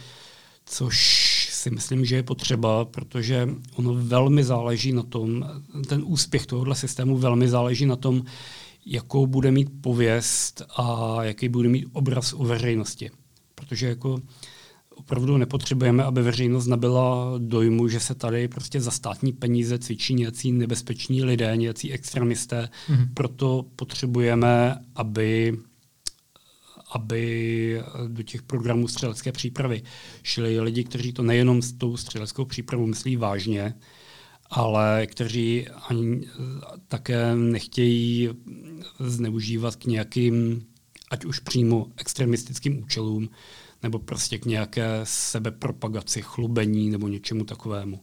[0.67, 0.97] což
[1.53, 5.45] si myslím, že je potřeba, protože ono velmi záleží na tom,
[5.89, 8.25] ten úspěch tohohle systému velmi záleží na tom,
[8.87, 13.11] jakou bude mít pověst a jaký bude mít obraz u veřejnosti.
[13.55, 14.21] Protože jako
[15.01, 20.53] opravdu nepotřebujeme, aby veřejnost nabyla dojmu, že se tady prostě za státní peníze cvičí nějací
[20.53, 22.69] nebezpeční lidé, nějací extremisté.
[22.89, 23.09] Mm-hmm.
[23.15, 25.59] Proto potřebujeme, aby
[26.93, 29.83] aby do těch programů střelecké přípravy
[30.23, 33.75] šli lidi, kteří to nejenom s tou střeleckou přípravou myslí vážně,
[34.51, 36.27] ale kteří ani
[36.89, 38.29] také nechtějí
[38.99, 40.67] zneužívat k nějakým,
[41.11, 43.29] ať už přímo extremistickým účelům,
[43.83, 48.01] nebo prostě k nějaké sebepropagaci, chlubení nebo něčemu takovému.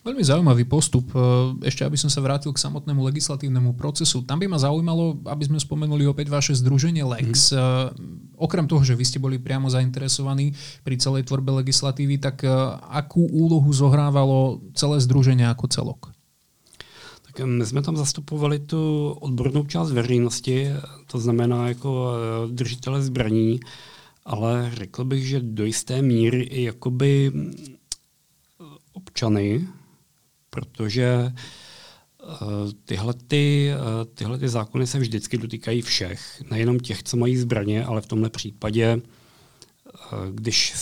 [0.00, 1.12] Veľmi zaujímavý postup.
[1.12, 1.20] E,
[1.68, 4.24] ešte aby som sa vrátil k samotnému legislatívnemu procesu.
[4.24, 7.52] Tam by ma zaujímalo, aby sme spomenuli opäť vaše združenie Lex.
[7.52, 8.40] Mm.
[8.40, 12.50] Okrem toho, že vy ste boli priamo zainteresovaní pri celej tvorbe legislatívy, tak e,
[12.88, 16.00] akú úlohu zohrávalo celé združenie ako celok?
[17.32, 20.68] Tak my jsme tam zastupovali tu odbornou část veřejnosti,
[21.06, 22.12] to znamená jako
[22.52, 23.60] držitele zbraní,
[24.24, 27.32] ale řekl bych, že do jisté míry i jakoby
[28.92, 29.68] občany,
[30.50, 32.36] protože eh,
[32.84, 37.84] tyhle, ty, eh, tyhle ty zákony se vždycky dotýkají všech, nejenom těch, co mají zbraně,
[37.84, 40.74] ale v tomhle případě, eh, když,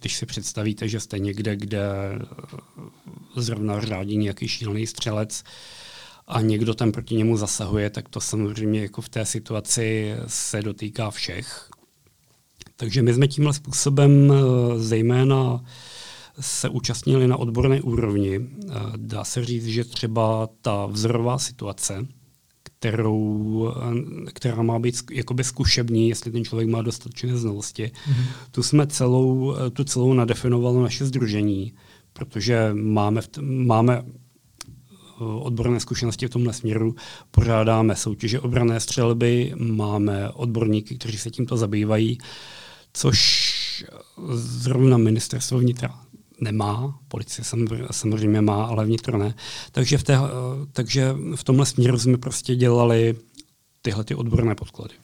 [0.00, 1.82] když si představíte, že jste někde, kde
[3.36, 5.44] zrovna řádí nějaký šílený střelec
[6.26, 11.10] a někdo tam proti němu zasahuje, tak to samozřejmě jako v té situaci se dotýká
[11.10, 11.70] všech.
[12.76, 14.32] Takže my jsme tímhle způsobem
[14.76, 15.64] zejména
[16.40, 18.40] se účastnili na odborné úrovni.
[18.96, 22.06] Dá se říct, že třeba ta vzorová situace,
[22.62, 23.74] kterou,
[24.32, 27.84] která má být jakoby zkušební, jestli ten člověk má dostatečné znalosti.
[27.84, 28.24] Mm-hmm.
[28.50, 31.72] Tu jsme celou, tu celou nadefinovalo naše združení,
[32.12, 34.04] protože máme, v t- máme
[35.18, 36.94] odborné zkušenosti v tomhle směru,
[37.30, 42.18] pořádáme soutěže obrané střelby, máme odborníky, kteří se tímto zabývají,
[42.96, 43.84] což
[44.34, 46.00] zrovna ministerstvo vnitra
[46.40, 47.44] nemá, policie
[47.90, 49.34] samozřejmě má, ale vnitro ne.
[49.72, 50.18] Takže v, té,
[50.72, 53.16] takže v tomhle směru jsme prostě dělali
[53.82, 54.94] tyhle ty odborné podklady.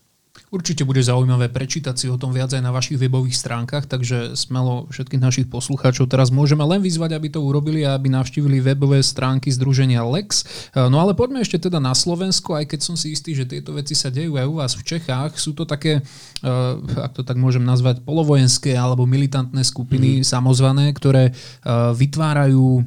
[0.53, 4.85] Určite bude zaujímavé prečítať si o tom viac aj na vašich webových stránkach, takže smelo
[4.93, 9.49] všetkých našich poslucháčov teraz môžeme len vyzvať, aby to urobili a aby navštívili webové stránky
[9.49, 10.45] Združenia Lex.
[10.77, 13.97] No ale poďme ešte teda na Slovensko, aj keď som si istý, že tieto veci
[13.97, 15.41] sa dejú aj u vás v Čechách.
[15.41, 20.29] Sú to také, eh, ak to tak môžem nazvať, polovojenské alebo militantné skupiny mm.
[20.29, 22.85] samozvané, ktoré eh, vytvárajú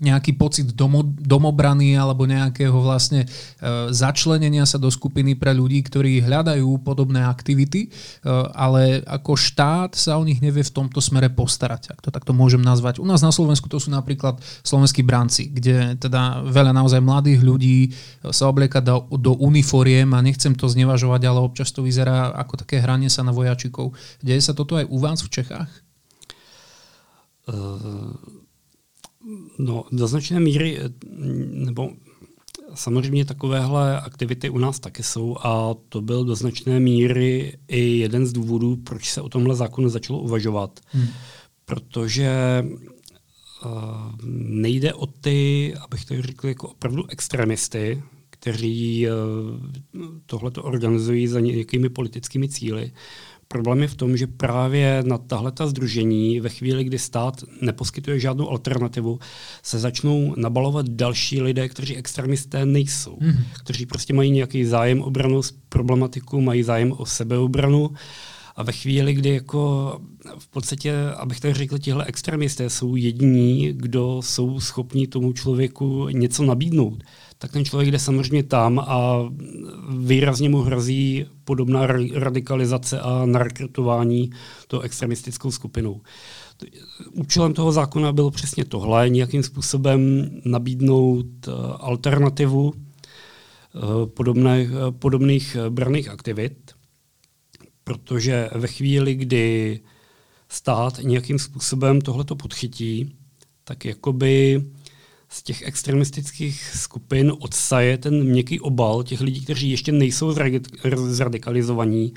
[0.00, 6.24] nejaký pocit domo, domobrany alebo nejakého vlastne e, začlenenia sa do skupiny pre ľudí, ktorí
[6.24, 7.88] hľadajú podobné aktivity, e,
[8.56, 12.64] ale ako štát sa o nich nevie v tomto smere postarať, ak to takto môžem
[12.64, 12.98] nazvať.
[12.98, 17.92] U nás na Slovensku to sú napríklad slovenskí branci, kde teda veľa naozaj mladých ľudí
[18.32, 22.80] sa oblieka do, do uniforiem a nechcem to znevažovať, ale občas to vyzerá ako také
[22.80, 23.92] hranie sa na vojačikov.
[24.24, 25.70] Deje sa toto aj u vás v Čechách?
[27.50, 28.39] Uh
[29.58, 30.90] No, do značné míry, eh,
[31.52, 31.90] nebo
[32.74, 38.26] samozřejmě takovéhle aktivity u nás taky jsou a to byl do značné míry i jeden
[38.26, 40.80] z důvodů, proč se o tomhle zákonu začalo uvažovat.
[40.86, 41.08] Hmm.
[41.64, 42.64] Protože
[43.64, 43.70] uh,
[44.36, 51.88] nejde o ty, abych to řekl, jako opravdu extremisty, kteří uh, tohleto organizují za nějakými
[51.88, 52.92] politickými cíly,
[53.52, 58.20] Problém je v tom, že právě na tahle ta združení ve chvíli, kdy stát neposkytuje
[58.20, 59.18] žádnou alternativu,
[59.62, 63.32] se začnou nabalovat další lidé, kteří extremisté nejsou, mm.
[63.64, 67.90] kteří prostě mají nějaký zájem obranu z problematiku, mají zájem o sebeobranu.
[68.56, 70.00] A ve chvíli, kdy jako
[70.38, 76.44] v podstatě, abych tak řekl, tihle extremisté jsou jediní, kdo jsou schopni tomu člověku něco
[76.44, 77.04] nabídnout,
[77.42, 79.30] tak ten člověk jde samozřejmě tam a
[79.98, 84.30] výrazně mu hrozí podobná radikalizace a narekrutování
[84.66, 86.00] to extremistickou skupinou.
[87.12, 94.68] Účelem toho zákona bylo přesně tohle, nějakým způsobem nabídnout eh, alternativu eh, podobných,
[94.98, 96.72] podobných braných aktivit,
[97.84, 99.80] protože ve chvíli, kdy
[100.48, 103.14] stát nějakým způsobem tohleto podchytí,
[103.64, 104.62] tak jakoby
[105.32, 110.34] z těch extremistických skupin odsaje ten měkký obal těch lidí, kteří ještě nejsou
[110.94, 112.14] zradikalizovaní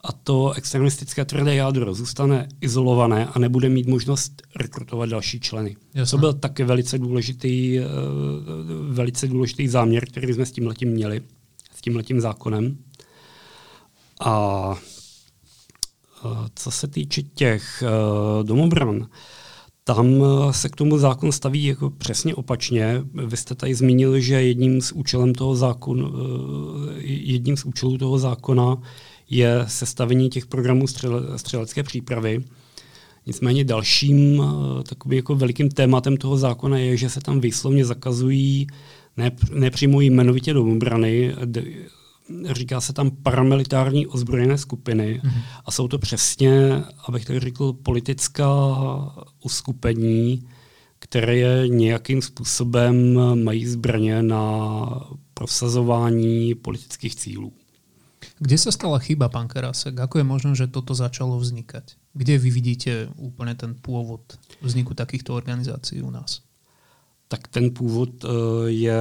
[0.00, 5.76] a to extremistické tvrdé jádro zůstane izolované a nebude mít možnost rekrutovat další členy.
[5.94, 6.10] Jasne.
[6.10, 7.84] To byl taky velice důležitý, eh,
[8.88, 11.20] velice důležitý záměr, který jsme s tím letím měli,
[11.74, 12.78] s tím letím zákonem.
[14.20, 14.74] A
[16.24, 19.06] eh, co se týče těch eh, domobran,
[19.88, 23.02] tam eh, se k tomu zákon staví jako přesně opačně.
[23.26, 28.18] Vy jste tady zmínil, že jedním z účelem toho zákon, eh, jedním z účelů toho
[28.18, 28.76] zákona
[29.30, 32.44] je sestavení těch programů střele, střelecké přípravy.
[33.26, 38.66] Nicméně dalším eh, takovým jako velikým tématem toho zákona je, že se tam výslovně zakazují
[39.16, 41.34] ne, nepřímo jmenovitě domobrany,
[42.52, 45.42] říká se tam paramilitární ozbrojené skupiny mm-hmm.
[45.64, 48.48] a jsou to přesně, abych tak řekl, politická
[49.44, 50.48] uskupení,
[50.98, 54.88] které nějakým způsobem mají zbraně na
[55.34, 57.52] prosazování politických cílů.
[58.38, 59.98] Kde se stala chyba, pán Karasek?
[59.98, 61.94] Ako je možno, že toto začalo vznikať?
[62.14, 64.20] Kde vy vidíte úplně ten původ
[64.62, 66.40] vzniku takýchto organizací u nás?
[67.28, 68.30] Tak ten původ uh,
[68.66, 69.00] je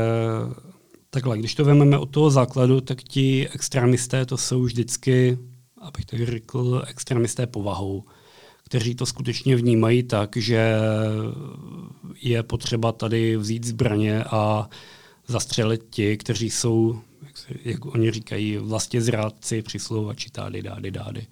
[1.10, 5.38] Takhle, když to vezmeme od toho základu, tak ti extremisté to jsou vždycky,
[5.82, 8.04] abych tak řekl, extremisté povahou,
[8.64, 10.76] kteří to skutečně vnímají tak, že
[12.22, 14.70] je potřeba tady vzít zbraně a
[15.28, 21.28] zastřelit ti, kteří jsou, jak, se, jak oni říkají, vlastně zrádci, přisluhovači, tády, dády, dády.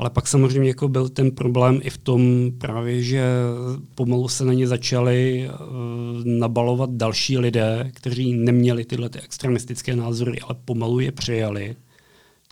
[0.00, 3.24] Ale pak samozřejmě jako byl ten problém i v tom právě, že
[3.94, 10.40] pomalu se na ně začali uh, nabalovat další lidé, kteří neměli tyhle ty extremistické názory,
[10.40, 11.76] ale pomalu je přijali.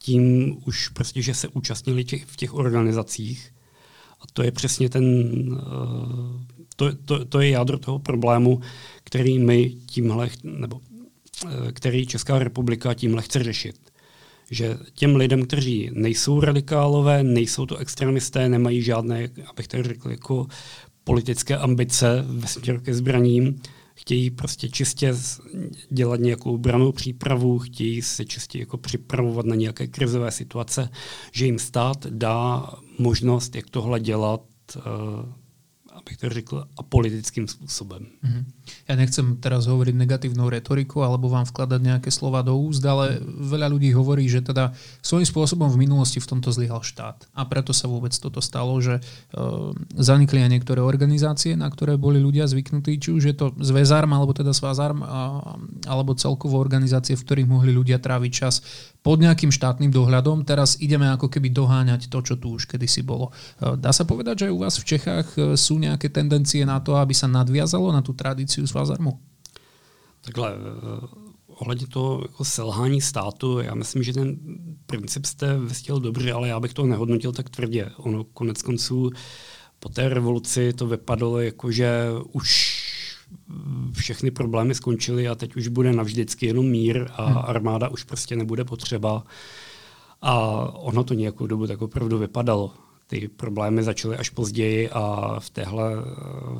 [0.00, 3.52] Tím už prostě, že se účastnili těch, v těch organizacích.
[4.20, 5.04] A to je přesně ten,
[5.52, 6.40] uh,
[6.76, 8.60] to, to, to je jádro toho problému,
[9.04, 13.87] který my tímhle, nebo uh, který Česká republika tímhle chce řešit
[14.50, 20.46] že těm lidem, kteří nejsou radikálové, nejsou to extremisté, nemají žádné, abych tak řekl, jako
[21.04, 23.60] politické ambice ve směru ke zbraním,
[23.94, 25.14] chtějí prostě čistě
[25.90, 30.88] dělat nějakou branou přípravu, chtějí se čistě jako připravovat na nějaké krizové situace,
[31.32, 34.42] že jim stát dá možnost, jak tohle dělat
[34.76, 34.82] uh,
[35.98, 38.06] abych to řekl, apolitickým spôsobem.
[38.22, 38.42] Mm-hmm.
[38.86, 43.66] Ja nechcem teraz hovoriť negatívnou retorikou alebo vám vkladať nejaké slova do úst, ale veľa
[43.68, 44.72] ľudí hovorí, že teda
[45.02, 47.26] svojím spôsobom v minulosti v tomto zlyhal štát.
[47.34, 52.22] A preto sa vôbec toto stalo, že uh, zanikli aj niektoré organizácie, na ktoré boli
[52.22, 55.58] ľudia zvyknutí, či už je to Zväzarm alebo teda Svazarm, uh,
[55.90, 58.62] alebo celkovo organizácie, v ktorých mohli ľudia tráviť čas
[59.02, 60.44] pod nejakým štátnym dohľadom.
[60.44, 63.30] Teraz ideme ako keby doháňať to, čo tu už kedysi bolo.
[63.56, 67.14] E, dá sa povedať, že u vás v Čechách e, sú tendencie na to, aby
[67.14, 69.16] sa nadviazalo na tú tradíciu svazarmu?
[70.20, 70.56] Takhle, e,
[71.46, 74.36] ohledně toho jako selhání státu, já myslím, že ten
[74.86, 77.90] princip jste vystěl dobře, ale já bych to nehodnotil tak tvrdě.
[77.96, 79.10] Ono konec konců
[79.78, 82.78] po té revoluci to vypadalo jako, že už
[83.92, 87.38] všechny problémy skončily a teď už bude navždycky jenom mír a hmm.
[87.38, 89.24] armáda už prostě nebude potřeba.
[90.22, 90.34] A
[90.74, 92.74] ono to nějakou dobu tak opravdu vypadalo.
[93.10, 96.04] Ty problémy začaly až později a v téhle eh,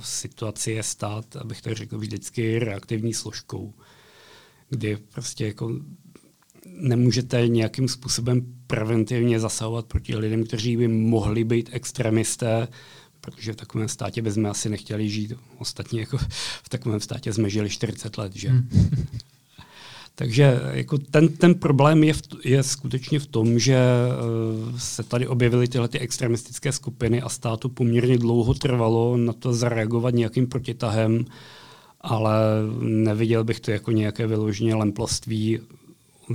[0.01, 3.75] situaci je stát, abych to řekl, vždycky reaktivní složkou,
[4.71, 5.71] kdy prostě jako
[6.67, 12.69] nemůžete nějakým způsobem preventivně zasahovat proti lidem, kteří by mohli být extremisté,
[13.21, 15.33] protože v takovém státě bychom asi nechtěli žít.
[15.59, 16.19] Ostatně jako
[16.63, 18.49] v takovém státě jsme žili 40 let, že?
[18.49, 18.69] Hmm.
[20.19, 23.79] Takže jako ten, ten problém je, v, je skutečně v tom, že
[24.69, 29.53] uh, se tady objevily tyhle ty extremistické skupiny a státu poměrně dlouho trvalo na to
[29.53, 31.25] zareagovat nějakým protitahem,
[32.01, 32.41] ale
[32.81, 35.61] neviděl bych to jako nějaké vyloženě lemploství.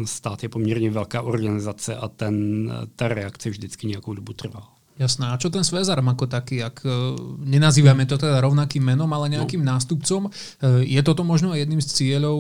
[0.06, 4.73] Stát je poměrně velká organizace a ten, ta reakce vždycky nějakou dobu trvá.
[4.94, 5.26] Jasné.
[5.34, 9.66] A čo ten Svezarm ako taký, ak uh, nenazývame to teda rovnakým menom, ale nejakým
[9.66, 9.74] no.
[9.74, 12.38] nástupcom, uh, je toto možno jedným z cieľov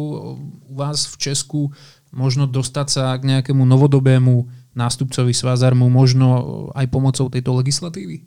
[0.70, 1.74] u vás v Česku
[2.14, 4.46] možno dostať sa k nejakému novodobému
[4.78, 8.22] nástupcovi Svazarmu, možno aj pomocou tejto legislatívy?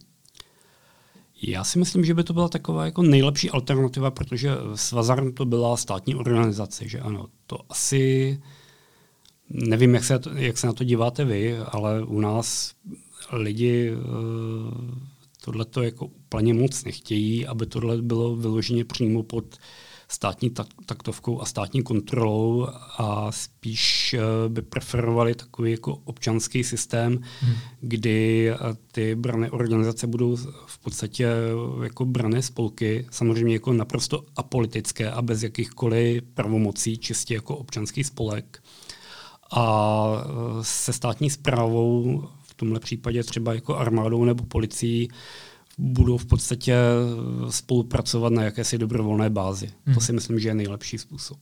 [1.43, 5.77] Já si myslím, že by to byla taková jako nejlepší alternativa, protože Svazarm to byla
[5.77, 8.41] státní organizace, že ano, to asi,
[9.51, 12.73] nevím, jak se, jak se na to díváte vy, ale u nás
[13.33, 14.01] lidi uh,
[15.45, 19.57] tohle to jako úplně moc nechtějí, aby tohle bylo vyloženě přímo pod
[20.09, 20.51] státní
[20.87, 22.67] taktovkou a státní kontrolou
[22.99, 27.55] a spíš uh, by preferovali takový jako občanský systém, hmm.
[27.81, 31.29] kdy uh, ty brané organizace budou v podstatě
[31.83, 38.63] jako brané spolky, samozřejmě jako naprosto apolitické a bez jakýchkoliv pravomocí, čistě jako občanský spolek.
[39.51, 40.07] A
[40.63, 42.25] se státní zprávou
[42.57, 45.09] tomhle případě třeba jako armádou nebo policií,
[45.79, 49.71] budou v podstatě eh, spolupracovat na jakési dobrovolné bázi.
[49.87, 49.95] Hmm.
[49.95, 51.39] To si myslím, že je nejlepší způsob.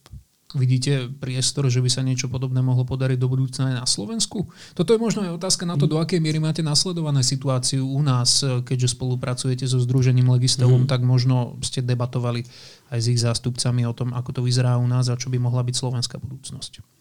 [0.55, 4.47] Vidíte priestor, že by sa niečo podobné mohlo podariť do budúcna aj na Slovensku?
[4.79, 8.47] Toto je možno aj otázka na to, do akej miery máte nasledované situáciu u nás,
[8.47, 10.91] eh, keďže spolupracujete so Združením Legistevom, mm.
[10.91, 12.47] tak možno ste debatovali
[12.95, 15.67] aj s ich zástupcami o tom, ako to vyzerá u nás a čo by mohla
[15.67, 16.94] byť slovenská budúcnosť.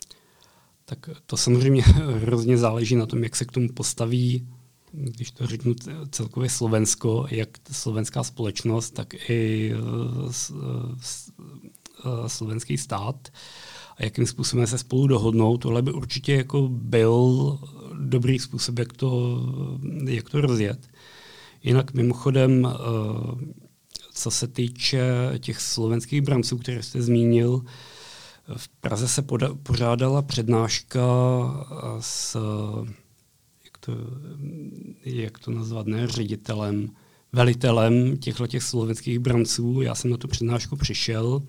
[0.85, 1.81] Tak to samozřejmě
[2.21, 4.47] hrozně záleží na tom, jak se k tomu postaví,
[4.91, 5.75] když to řeknu
[6.09, 9.77] celkově Slovensko, jak slovenská společnost, tak i eh,
[12.05, 13.27] eh, slovenský stát
[13.97, 15.57] a jakým způsobem se spolu dohodnou.
[15.57, 17.59] Tohle by určitě jako byl
[17.93, 19.41] dobrý způsob, jak to,
[20.07, 20.87] jak to rozjet.
[21.63, 22.67] Jinak mimochodem,
[24.13, 25.03] co se týče
[25.39, 27.61] těch slovenských branců, které jste zmínil,
[28.57, 31.01] v Praze se poda- pořádala přednáška
[31.99, 32.37] s,
[33.63, 33.91] jak to,
[35.05, 36.89] jak to nazvat, ne ředitelem,
[37.33, 39.81] velitelem těchto těch slovenských branců.
[39.81, 41.41] Já jsem na tu přednášku přišel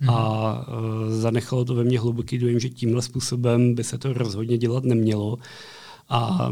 [0.00, 0.10] hmm.
[0.10, 0.74] a uh,
[1.10, 5.38] zanechalo to ve mně hluboký dojem, že tímhle způsobem by se to rozhodně dělat nemělo.
[6.08, 6.50] A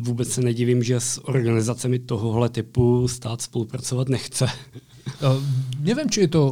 [0.00, 4.46] vůbec se nedivím, že s organizacemi tohohle typu stát spolupracovat nechce.
[5.80, 6.42] Neviem, či je to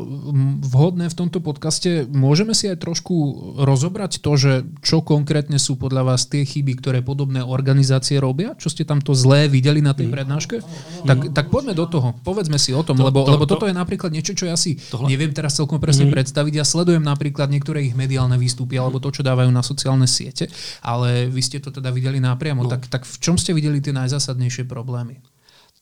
[0.73, 2.09] vhodné v tomto podcaste.
[2.09, 3.15] Môžeme si aj trošku
[3.61, 8.57] rozobrať to, že čo konkrétne sú podľa vás tie chyby, ktoré podobné organizácie robia?
[8.57, 10.15] Čo ste tam to zlé videli na tej mm.
[10.17, 10.57] prednáške?
[11.05, 12.17] Tak, tak poďme do toho.
[12.25, 14.57] Povedzme si o tom, to, lebo, to, lebo to, toto je napríklad niečo, čo ja
[14.57, 15.13] si tohle.
[15.13, 16.13] neviem teraz celkom presne mm.
[16.17, 16.53] predstaviť.
[16.57, 20.49] Ja sledujem napríklad niektoré ich mediálne výstupy alebo to, čo dávajú na sociálne siete,
[20.81, 22.65] ale vy ste to teda videli napriamo.
[22.65, 22.71] No.
[22.73, 25.38] Tak, tak v čom ste videli tie najzásadnejšie problémy?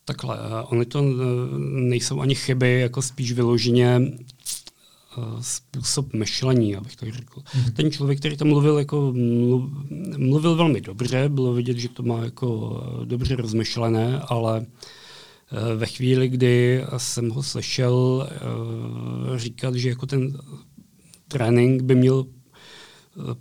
[0.06, 1.04] Takhle, eh, oni to eh,
[1.58, 7.40] nejsou ani chyby, jako spíš vyloženě eh, způsob myšlení, abych tak řekl.
[7.40, 7.72] Mm-hmm.
[7.72, 9.14] Ten člověk, který tam mluvil, jako
[10.16, 14.66] mluvil velmi dobře, bylo vidět, že to má jako dobře rozmyšlené, ale
[15.76, 18.28] ve chvíli, kdy jsem ho slyšel
[19.36, 20.38] říkat, že jako ten
[21.28, 22.26] trénink by měl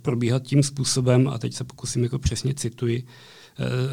[0.02, 3.06] probíhat tím způsobem, a teď se pokusím jako přesně cituji,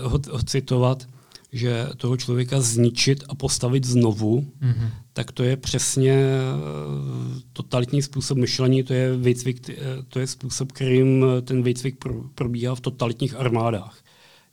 [0.01, 1.07] ho, ho citovat,
[1.53, 4.89] že toho člověka zničit a postavit znovu, mm-hmm.
[5.13, 9.75] tak to je přesně eh, totalitní způsob myšlení, to je, výcvik, eh,
[10.07, 11.95] to je způsob, kterým ten výcvik
[12.35, 13.97] probíhá v totalitních armádách.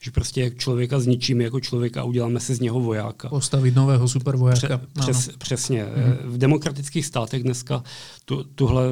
[0.02, 3.28] Že prostě člověka zničíme jako člověka a uděláme si z něho vojáka.
[3.28, 4.78] Postavit nového supervojáka.
[4.78, 5.84] Pře- přes, přesně.
[5.84, 6.16] Mm-hmm.
[6.24, 7.82] V demokratických státech dneska
[8.24, 8.82] tu, tuhle,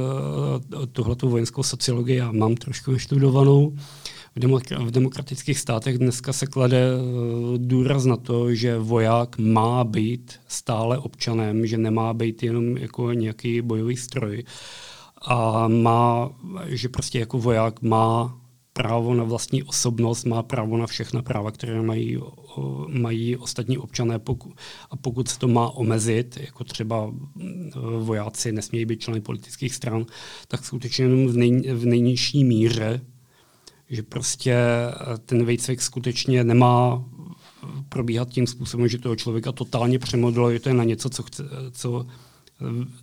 [0.92, 3.72] tuhle tu vojenskou sociologii já mám trošku vyštudovanou,
[4.36, 9.84] v, demok- v demokratických státech dneska se klade eh, důraz na to, že voják má
[9.84, 14.44] být stále občanem, že nemá být jenom jako nějaký bojový stroj
[15.22, 16.30] a má,
[16.66, 18.38] že prostě jako voják má
[18.72, 22.18] právo na vlastní osobnost, má právo na všechna práva, které mají,
[22.88, 24.18] mají ostatní občané.
[24.18, 24.52] Pokud,
[24.90, 27.44] a pokud se to má omezit, jako třeba eh,
[27.98, 30.06] vojáci nesmějí být členy politických stran,
[30.48, 33.00] tak skutečně jenom v, nej, v nejnižší míře
[33.90, 37.04] že prostě eh, ten výcvik skutečně nemá
[37.88, 42.06] probíhat tím způsobem, že toho člověka totálně přemodeluje na něco, co, chce, co,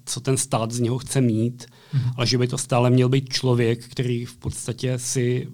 [0.05, 2.13] co ten stát z něho chce mít, mm-hmm.
[2.17, 5.47] ale že by to stále měl být člověk, který v podstatě si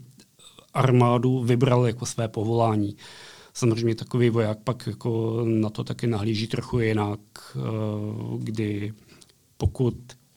[0.73, 2.95] armádu vybral jako své povolání.
[3.53, 7.19] Samozřejmě takový voják pak jako na to taky nahlíží trochu jinak,
[7.55, 7.59] eh,
[8.37, 8.93] kdy
[9.57, 9.95] pokud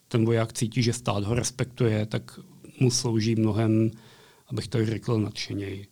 [0.09, 2.40] ten voják cítí, že stát ho respektuje, tak
[2.80, 3.90] mu slouží mnohem
[4.55, 5.86] abych to řekl nadšeněji.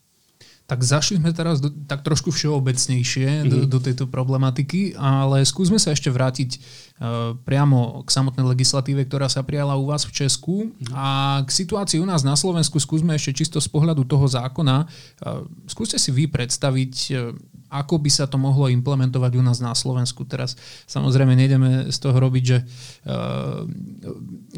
[0.63, 3.51] Tak zašli sme teraz do, tak trošku všeobecnejšie mm-hmm.
[3.51, 3.69] do, mhm.
[3.69, 9.43] do tejto problematiky, ale skúsme sa ešte vrátiť uh, priamo k samotnej legislatíve, ktorá sa
[9.43, 10.95] prijala u vás v Česku mm-hmm.
[10.95, 11.07] a
[11.43, 14.87] k situácii u nás na Slovensku skúsme ešte čisto z pohľadu toho zákona.
[14.87, 17.35] Uh, skúste si vy predstaviť, uh,
[17.73, 20.29] ako by sa to mohlo implementovať u nás na Slovensku.
[20.29, 23.65] Teraz samozrejme nejdeme z toho robiť, že uh,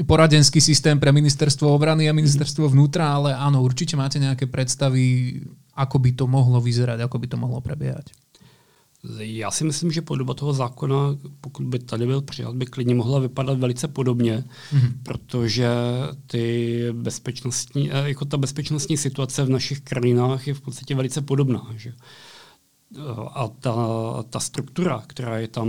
[0.02, 5.38] poradenský systém pre ministerstvo obrany a ministerstvo vnútra, ale áno, určite máte nejaké predstavy,
[5.78, 8.10] ako by to mohlo vyzerať, ako by to mohlo prebiehať.
[9.18, 10.96] Já si myslím, že podoba toho zákona,
[11.40, 14.92] pokud by tady byl přijat, by klidně mohla vypadat velice podobně, mm-hmm.
[15.02, 15.68] protože
[16.26, 21.68] ty bezpečnostní, eh, jako ta bezpečnostní situace v našich krajinách je v podstatě velice podobná.
[21.76, 21.92] Že?
[23.34, 23.74] A ta,
[24.30, 25.68] ta struktura, která je tam,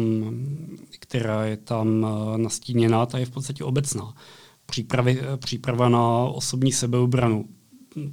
[1.00, 4.14] která je tam eh, nastíněná, ta je v podstatě obecná.
[4.66, 7.46] Přípravy, příprava na osobní sebeobranu,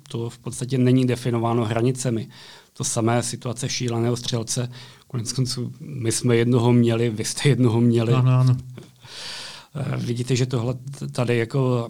[0.08, 2.28] to v podstatě není definováno hranicemi.
[2.72, 4.68] To samé situace šíleného střelce,
[5.08, 8.12] konec konců my jsme jednoho měli, vy jste jednoho měli.
[8.12, 8.56] Ano, ano.
[9.74, 10.74] Eh, vidíte, že tohle
[11.12, 11.88] tady jako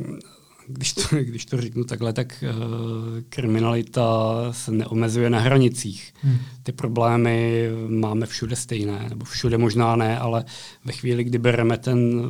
[0.67, 4.03] když to, když to řeknu takhle, tak uh, kriminalita
[4.51, 6.15] se neomezuje na hranicích.
[6.23, 6.39] Hmm.
[6.63, 10.45] Ty problémy máme všude stejné, nebo všude možná ne, ale
[10.85, 12.23] ve chvíli, kdy bereme ten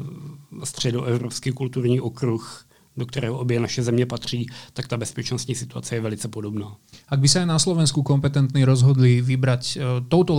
[0.64, 2.66] středoevropský kulturní okruh,
[2.96, 6.76] do kterého obě naše země patří, tak ta bezpečnostní situace je velice podobná.
[7.08, 10.36] Ak by aj na Slovensku kompetentní rozhodli vybrať uh, touto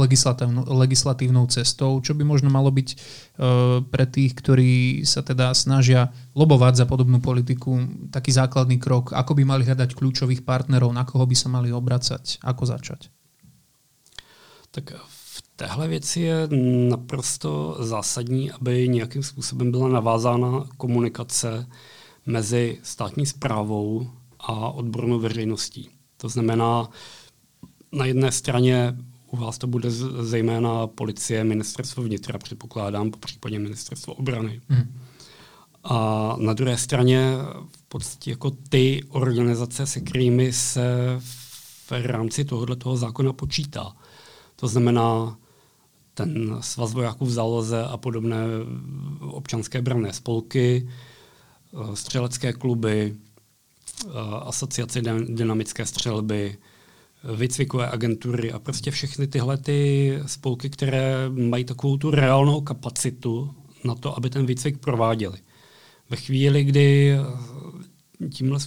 [0.69, 2.99] legislatívnou cestou, čo by možno malo byť uh,
[3.89, 7.81] pre tých, ktorí sa teda snažia lobovať za podobnú politiku,
[8.13, 12.37] taký základný krok, ako by mali hľadať kľúčových partnerov, na koho by sa mali obracať,
[12.45, 13.09] ako začať?
[14.71, 16.47] Tak v téhle věci je
[16.89, 21.65] naprosto zásadní, aby nějakým způsobem byla navázána komunikace
[22.25, 24.09] mezi státní zprávou
[24.39, 25.89] a odbornou veřejností.
[26.17, 26.89] To znamená,
[27.91, 28.95] na jedné straně
[29.31, 34.61] u vás to bude zejména policie, ministerstvo vnitra, předpokládám, po případě ministerstvo obrany.
[34.69, 34.99] Hmm.
[35.83, 37.33] A na druhé straně
[37.77, 43.95] v podstatě jako ty organizace, se kterými se v rámci tohoto zákona počítá.
[44.55, 45.37] To znamená
[46.13, 48.37] ten svaz vojáků v záloze a podobné
[49.21, 50.89] občanské branné spolky,
[51.93, 53.15] střelecké kluby,
[54.05, 54.09] eh,
[54.41, 56.57] asociace dynamické střelby,
[57.35, 63.55] výcvikové agentury a prostě všechny tyhle ty spolky, které mají takovou tu reálnou kapacitu
[63.85, 65.37] na to, aby ten výcvik prováděli.
[66.09, 68.59] Ve chvíli, kdy eh, tímhle,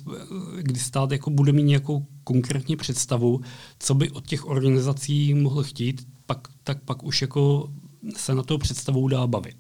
[0.61, 3.41] kdy stát jako bude mít nějakou konkrétní představu,
[3.79, 7.71] co by od těch organizací mohl chtít, pak, tak pak už jako
[8.17, 9.57] se na to představou dá bavit.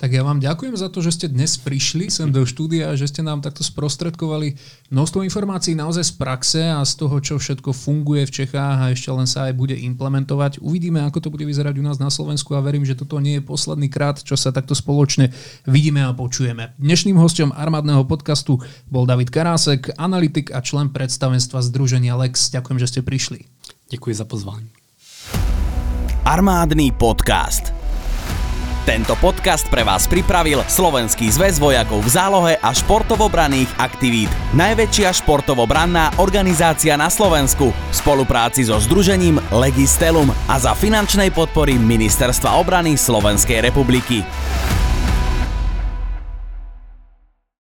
[0.00, 3.04] Tak ja vám ďakujem za to, že ste dnes prišli sem do štúdia a že
[3.04, 4.56] ste nám takto sprostredkovali
[4.88, 9.12] množstvo informácií naozaj z praxe a z toho, čo všetko funguje v Čechách a ešte
[9.12, 10.64] len sa aj bude implementovať.
[10.64, 13.44] Uvidíme, ako to bude vyzerať u nás na Slovensku a verím, že toto nie je
[13.44, 15.36] posledný krát, čo sa takto spoločne
[15.68, 16.72] vidíme a počujeme.
[16.80, 18.56] Dnešným hostom armádneho podcastu
[18.88, 22.48] bol David Karásek, analytik a člen predstavenstva Združenia Lex.
[22.48, 23.44] Ďakujem, že ste prišli.
[23.92, 24.68] Ďakujem za pozvání.
[26.24, 27.79] Armádny podcast.
[28.88, 34.32] Tento podcast pre vás pripravil Slovenský zväz vojakov v zálohe a športovobranných aktivít.
[34.56, 42.56] Najväčšia športovobranná organizácia na Slovensku v spolupráci so združením Legistelum a za finančnej podpory Ministerstva
[42.56, 44.24] obrany Slovenskej republiky.